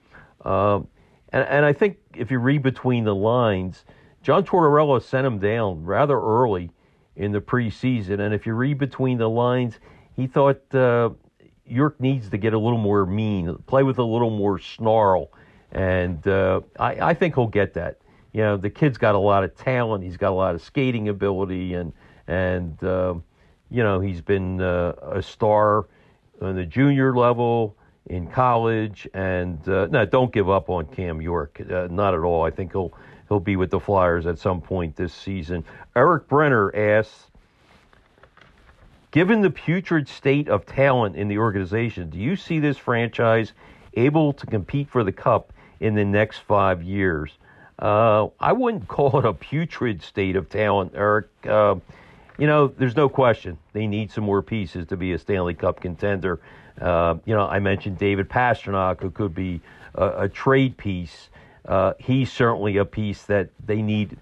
Um, 0.43 0.87
and, 1.33 1.45
and 1.47 1.65
I 1.65 1.73
think 1.73 1.97
if 2.15 2.31
you 2.31 2.39
read 2.39 2.63
between 2.63 3.03
the 3.03 3.15
lines, 3.15 3.85
John 4.23 4.43
Tortorella 4.43 5.01
sent 5.01 5.27
him 5.27 5.39
down 5.39 5.83
rather 5.83 6.19
early 6.19 6.71
in 7.15 7.31
the 7.31 7.41
preseason. 7.41 8.19
And 8.19 8.33
if 8.33 8.45
you 8.45 8.53
read 8.53 8.77
between 8.77 9.17
the 9.17 9.29
lines, 9.29 9.79
he 10.15 10.27
thought 10.27 10.73
uh, 10.73 11.09
York 11.65 11.99
needs 11.99 12.29
to 12.29 12.37
get 12.37 12.53
a 12.53 12.57
little 12.59 12.79
more 12.79 13.05
mean, 13.05 13.55
play 13.67 13.83
with 13.83 13.99
a 13.99 14.03
little 14.03 14.29
more 14.29 14.59
snarl, 14.59 15.31
and 15.71 16.25
uh, 16.27 16.61
I, 16.79 17.09
I 17.09 17.13
think 17.13 17.35
he'll 17.35 17.47
get 17.47 17.73
that. 17.75 17.97
You 18.33 18.41
know, 18.41 18.57
the 18.57 18.69
kid's 18.69 18.97
got 18.97 19.15
a 19.15 19.19
lot 19.19 19.43
of 19.43 19.55
talent. 19.55 20.03
He's 20.03 20.17
got 20.17 20.31
a 20.31 20.35
lot 20.35 20.55
of 20.55 20.61
skating 20.61 21.09
ability, 21.09 21.73
and 21.73 21.93
and 22.27 22.81
uh, 22.83 23.15
you 23.69 23.83
know 23.83 23.99
he's 23.99 24.21
been 24.21 24.61
uh, 24.61 24.93
a 25.01 25.21
star 25.21 25.87
on 26.41 26.55
the 26.55 26.65
junior 26.65 27.15
level 27.15 27.75
in 28.05 28.27
college. 28.27 29.07
And 29.13 29.67
uh, 29.67 29.87
no, 29.87 30.05
don't 30.05 30.31
give 30.31 30.49
up 30.49 30.69
on 30.69 30.85
Cam 30.87 31.21
York, 31.21 31.61
uh, 31.69 31.87
not 31.89 32.13
at 32.13 32.21
all. 32.21 32.43
I 32.43 32.51
think 32.51 32.71
he'll 32.71 32.93
he'll 33.27 33.39
be 33.39 33.55
with 33.55 33.71
the 33.71 33.79
Flyers 33.79 34.25
at 34.25 34.39
some 34.39 34.61
point 34.61 34.95
this 34.95 35.13
season. 35.13 35.65
Eric 35.95 36.27
Brenner 36.27 36.75
asks 36.75 37.27
Given 39.11 39.41
the 39.41 39.49
putrid 39.49 40.07
state 40.07 40.49
of 40.49 40.65
talent 40.65 41.15
in 41.15 41.27
the 41.27 41.37
organization, 41.37 42.09
do 42.09 42.19
you 42.19 42.35
see 42.35 42.59
this 42.59 42.77
franchise 42.77 43.53
able 43.93 44.33
to 44.33 44.45
compete 44.45 44.89
for 44.89 45.03
the 45.03 45.11
cup 45.11 45.53
in 45.79 45.95
the 45.95 46.05
next 46.05 46.39
five 46.39 46.83
years? 46.83 47.31
Uh, 47.79 48.27
I 48.39 48.53
wouldn't 48.53 48.87
call 48.87 49.19
it 49.19 49.25
a 49.25 49.33
putrid 49.33 50.01
state 50.01 50.35
of 50.35 50.49
talent, 50.49 50.93
Eric. 50.95 51.27
Uh, 51.45 51.75
you 52.37 52.47
know, 52.47 52.67
there's 52.67 52.95
no 52.95 53.09
question 53.09 53.57
they 53.73 53.87
need 53.87 54.11
some 54.11 54.23
more 54.23 54.41
pieces 54.41 54.87
to 54.87 54.97
be 54.97 55.13
a 55.13 55.19
Stanley 55.19 55.53
Cup 55.53 55.81
contender. 55.81 56.39
Uh, 56.79 57.15
you 57.25 57.33
know, 57.33 57.47
I 57.47 57.59
mentioned 57.59 57.97
David 57.97 58.29
Pastrnak, 58.29 59.01
who 59.01 59.09
could 59.09 59.33
be 59.33 59.61
a, 59.95 60.23
a 60.23 60.29
trade 60.29 60.77
piece. 60.77 61.29
Uh, 61.65 61.93
he's 61.99 62.31
certainly 62.31 62.77
a 62.77 62.85
piece 62.85 63.23
that 63.23 63.49
they 63.65 63.81
need, 63.81 64.17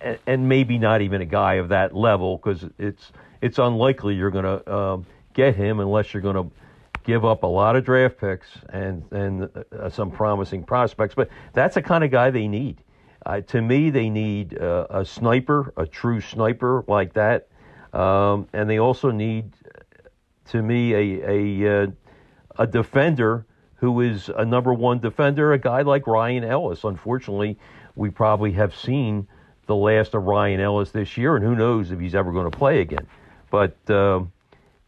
and, 0.00 0.18
and 0.26 0.48
maybe 0.48 0.78
not 0.78 1.00
even 1.00 1.22
a 1.22 1.26
guy 1.26 1.54
of 1.54 1.70
that 1.70 1.96
level 1.96 2.36
because 2.36 2.68
it's 2.78 3.12
it's 3.40 3.58
unlikely 3.58 4.14
you're 4.14 4.30
going 4.30 4.44
to 4.44 4.74
um, 4.74 5.06
get 5.32 5.56
him 5.56 5.80
unless 5.80 6.14
you're 6.14 6.22
going 6.22 6.36
to 6.36 6.50
give 7.04 7.24
up 7.24 7.42
a 7.42 7.46
lot 7.46 7.76
of 7.76 7.84
draft 7.84 8.18
picks 8.18 8.48
and 8.70 9.04
and 9.12 9.48
uh, 9.78 9.88
some 9.88 10.10
promising 10.10 10.64
prospects. 10.64 11.14
But 11.14 11.28
that's 11.52 11.76
the 11.76 11.82
kind 11.82 12.02
of 12.02 12.10
guy 12.10 12.30
they 12.30 12.48
need. 12.48 12.82
Uh, 13.24 13.40
to 13.42 13.62
me, 13.62 13.90
they 13.90 14.10
need 14.10 14.58
uh, 14.58 14.86
a 14.90 15.04
sniper, 15.04 15.72
a 15.76 15.86
true 15.86 16.20
sniper 16.20 16.84
like 16.88 17.14
that, 17.14 17.48
um, 17.92 18.48
and 18.52 18.68
they 18.68 18.78
also 18.78 19.10
need 19.10 19.52
to 20.46 20.60
me 20.62 20.92
a 20.94 21.30
a 21.30 21.82
uh, 21.82 21.86
a 22.58 22.66
defender 22.66 23.46
who 23.76 24.00
is 24.00 24.30
a 24.36 24.44
number 24.44 24.72
one 24.72 24.98
defender, 24.98 25.52
a 25.52 25.58
guy 25.58 25.82
like 25.82 26.06
Ryan 26.06 26.44
Ellis. 26.44 26.84
Unfortunately, 26.84 27.58
we 27.96 28.10
probably 28.10 28.52
have 28.52 28.74
seen 28.74 29.26
the 29.66 29.74
last 29.74 30.14
of 30.14 30.24
Ryan 30.24 30.60
Ellis 30.60 30.90
this 30.90 31.16
year, 31.16 31.36
and 31.36 31.44
who 31.44 31.54
knows 31.54 31.90
if 31.90 32.00
he's 32.00 32.14
ever 32.14 32.32
going 32.32 32.50
to 32.50 32.56
play 32.56 32.80
again. 32.80 33.06
But 33.50 33.76
uh, 33.90 34.24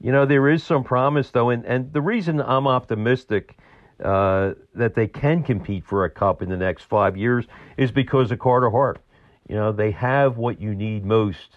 you 0.01 0.13
know 0.13 0.27
there 0.27 0.49
is 0.49 0.63
some 0.63 0.85
promise 0.85 1.31
though, 1.31 1.51
and 1.51 1.65
and 1.65 1.93
the 1.93 2.03
reason 2.03 2.41
I'm 2.41 2.67
optimistic. 2.67 3.57
Uh, 3.99 4.53
that 4.75 4.95
they 4.95 5.07
can 5.07 5.43
compete 5.43 5.83
for 5.83 6.05
a 6.05 6.11
cup 6.11 6.43
in 6.43 6.51
the 6.51 6.57
next 6.57 6.83
five 6.83 7.17
years 7.17 7.47
is 7.79 7.91
because 7.91 8.31
of 8.31 8.39
Carter 8.39 8.69
Hart. 8.69 9.01
You 9.49 9.57
know, 9.57 9.73
they 9.73 9.91
have 9.93 10.37
what 10.37 10.61
you 10.61 10.75
need 10.75 11.07
most 11.07 11.57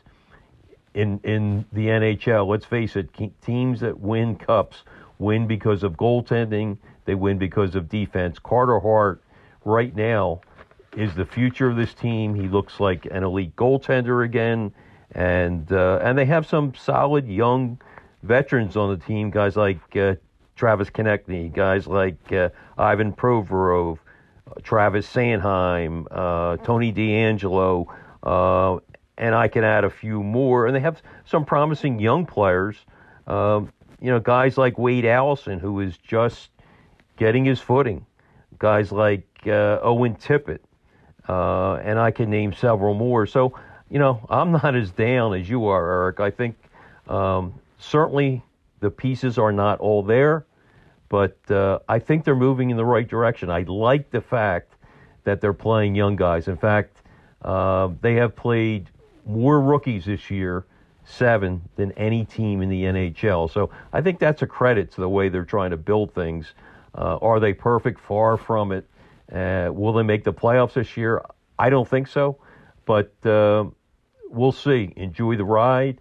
in 0.94 1.20
in 1.26 1.66
the 1.74 1.88
NHL. 1.88 2.48
Let's 2.48 2.66
face 2.66 2.96
it, 2.96 3.10
teams 3.42 3.82
that 3.82 4.00
win 4.00 4.38
cups 4.38 4.84
win 5.18 5.48
because 5.48 5.84
of 5.84 5.94
goaltending. 5.94 6.78
They 7.06 7.16
win 7.16 7.38
because 7.38 7.76
of 7.76 7.90
defense. 7.90 8.40
Carter 8.40 8.80
Hart, 8.80 9.22
right 9.66 9.96
now, 9.96 10.42
is 10.96 11.14
the 11.14 11.26
future 11.26 11.70
of 11.70 11.76
this 11.76 11.94
team. 11.94 12.34
He 12.34 12.48
looks 12.48 12.80
like 12.80 13.06
an 13.06 13.24
elite 13.24 13.56
goaltender 13.56 14.26
again, 14.26 14.74
and 15.12 15.72
uh, 15.72 16.00
and 16.02 16.18
they 16.18 16.26
have 16.26 16.48
some 16.48 16.74
solid 16.74 17.28
young 17.28 17.80
veterans 18.24 18.76
on 18.76 18.90
the 18.90 19.06
team. 19.06 19.30
Guys 19.30 19.56
like 19.56 19.96
uh, 19.96 20.16
Travis 20.56 20.90
Konecny, 20.90 21.54
guys 21.54 21.88
like 21.88 22.32
uh, 22.32 22.50
Ivan 22.78 23.14
Provorov, 23.14 24.00
Travis 24.64 25.08
Sanheim, 25.08 26.06
uh, 26.12 26.58
Tony 26.58 26.92
DeAngelo, 26.92 27.88
uh, 28.24 28.80
and 29.18 29.36
I 29.36 29.48
can 29.48 29.64
add 29.64 29.84
a 29.84 29.90
few 29.90 30.24
more. 30.24 30.68
And 30.68 30.76
they 30.76 30.80
have 30.80 31.02
some 31.26 31.46
promising 31.46 32.00
young 32.00 32.26
players. 32.26 32.78
Um, 33.28 33.72
you 34.02 34.10
know, 34.12 34.20
guys 34.20 34.58
like 34.58 34.78
Wade 34.78 35.06
Allison, 35.06 35.60
who 35.60 35.80
is 35.82 35.98
just 35.98 36.50
getting 37.18 37.46
his 37.46 37.60
footing. 37.60 38.06
Guys 38.58 38.92
like 38.92 39.26
uh, 39.46 39.80
Owen 39.82 40.16
Tippett, 40.16 40.60
uh, 41.28 41.76
and 41.76 42.00
I 42.00 42.12
can 42.12 42.30
name 42.30 42.54
several 42.54 42.94
more. 42.94 43.26
So, 43.26 43.58
you 43.90 44.00
know, 44.00 44.26
I'm 44.30 44.52
not 44.52 44.76
as 44.76 44.92
down 44.92 45.34
as 45.34 45.50
you 45.50 45.68
are, 45.68 46.04
Eric. 46.04 46.20
I 46.20 46.32
think 46.32 46.56
um, 47.08 47.54
certainly 47.80 48.44
the 48.82 48.92
pieces 48.92 49.38
are 49.38 49.52
not 49.52 49.80
all 49.80 50.04
there, 50.04 50.46
but 51.10 51.40
uh, 51.50 51.80
I 51.90 51.98
think 51.98 52.24
they're 52.24 52.36
moving 52.36 52.70
in 52.70 52.78
the 52.78 52.86
right 52.86 53.08
direction. 53.08 53.50
I 53.50 53.62
like 53.64 54.12
the 54.12 54.22
fact 54.22 54.76
that 55.24 55.42
they're 55.42 55.54
playing 55.54 55.96
young 55.96 56.16
guys. 56.16 56.48
In 56.48 56.58
fact, 56.58 56.98
uh, 57.42 57.90
they 58.02 58.16
have 58.16 58.36
played 58.36 58.90
more 59.26 59.60
rookies 59.60 60.06
this 60.06 60.30
year, 60.30 60.66
seven, 61.06 61.62
than 61.76 61.92
any 61.94 62.26
team 62.26 62.62
in 62.62 62.70
the 62.70 62.84
NHL. 62.84 63.52
So 63.52 63.72
I 63.92 64.02
think 64.02 64.20
that's 64.20 64.42
a 64.42 64.48
credit 64.48 64.92
to 64.94 65.02
the 65.02 65.10
way 65.10 65.30
they're 65.30 65.46
trying 65.46 65.72
to 65.72 65.78
build 65.78 66.14
things. 66.14 66.54
Uh, 66.96 67.18
are 67.22 67.40
they 67.40 67.54
perfect? 67.54 68.00
Far 68.00 68.38
from 68.38 68.72
it. 68.72 68.88
Uh, 69.32 69.70
will 69.72 69.94
they 69.94 70.04
make 70.04 70.24
the 70.24 70.34
playoffs 70.34 70.74
this 70.74 70.98
year? 70.98 71.24
I 71.58 71.70
don't 71.70 71.88
think 71.88 72.08
so, 72.08 72.38
but 72.86 73.14
uh, 73.26 73.66
we'll 74.30 74.52
see. 74.52 74.94
Enjoy 74.96 75.36
the 75.36 75.46
ride. 75.46 76.00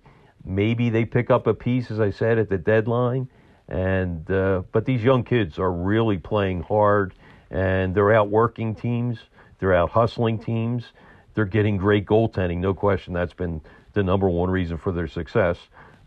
Maybe 0.48 0.90
they 0.90 1.04
pick 1.04 1.30
up 1.30 1.46
a 1.46 1.54
piece, 1.54 1.90
as 1.90 2.00
I 2.00 2.10
said, 2.10 2.38
at 2.38 2.48
the 2.48 2.58
deadline. 2.58 3.28
And 3.68 4.28
uh, 4.30 4.62
but 4.72 4.86
these 4.86 5.04
young 5.04 5.22
kids 5.22 5.58
are 5.58 5.70
really 5.70 6.16
playing 6.16 6.62
hard, 6.62 7.14
and 7.50 7.94
they're 7.94 8.12
out 8.12 8.30
working 8.30 8.74
teams. 8.74 9.18
They're 9.58 9.74
out 9.74 9.90
hustling 9.90 10.38
teams 10.38 10.92
they're 11.38 11.44
getting 11.44 11.76
great 11.76 12.04
goaltending, 12.04 12.58
no 12.58 12.74
question. 12.74 13.12
That's 13.12 13.32
been 13.32 13.60
the 13.92 14.02
number 14.02 14.28
one 14.28 14.50
reason 14.50 14.76
for 14.76 14.90
their 14.90 15.06
success. 15.06 15.56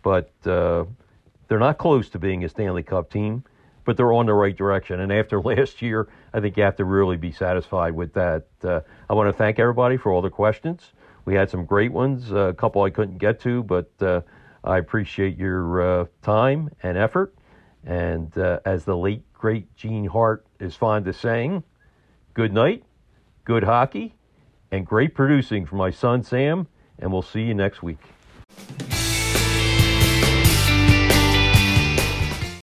But 0.03 0.29
uh, 0.45 0.83
they're 1.47 1.57
not 1.57 1.77
close 1.77 2.09
to 2.09 2.19
being 2.19 2.43
a 2.43 2.49
Stanley 2.49 2.83
Cup 2.83 3.09
team, 3.09 3.45
but 3.85 3.95
they're 3.95 4.11
on 4.11 4.25
the 4.25 4.33
right 4.33 4.53
direction. 4.53 4.99
And 4.99 5.09
after 5.09 5.39
last 5.41 5.81
year, 5.81 6.09
I 6.33 6.41
think 6.41 6.57
you 6.57 6.63
have 6.63 6.75
to 6.75 6.83
really 6.83 7.15
be 7.15 7.31
satisfied 7.31 7.95
with 7.95 8.11
that. 8.15 8.47
Uh, 8.61 8.81
I 9.09 9.13
want 9.13 9.29
to 9.29 9.33
thank 9.33 9.57
everybody 9.57 9.95
for 9.95 10.11
all 10.11 10.21
the 10.21 10.29
questions. 10.29 10.91
We 11.25 11.35
had 11.35 11.49
some 11.49 11.65
great 11.65 11.91
ones, 11.91 12.31
uh, 12.31 12.49
a 12.49 12.53
couple 12.53 12.81
I 12.83 12.89
couldn't 12.89 13.17
get 13.17 13.39
to, 13.41 13.63
but 13.63 13.91
uh, 14.01 14.21
I 14.63 14.77
appreciate 14.77 15.37
your 15.37 15.81
uh, 15.81 16.05
time 16.21 16.69
and 16.83 16.97
effort. 16.97 17.35
And 17.83 18.35
as 18.65 18.85
the 18.85 18.95
late, 18.95 19.23
great 19.33 19.75
Gene 19.75 20.05
Hart 20.05 20.45
is 20.59 20.75
fond 20.75 21.07
of 21.07 21.15
saying, 21.15 21.63
good 22.33 22.53
night, 22.53 22.83
good 23.43 23.63
hockey 23.63 24.13
and 24.71 24.85
great 24.85 25.15
producing 25.15 25.65
for 25.65 25.75
my 25.75 25.91
son 25.91 26.23
Sam, 26.23 26.67
and 26.99 27.11
we'll 27.11 27.21
see 27.21 27.41
you 27.41 27.53
next 27.53 27.81
week. 27.81 27.97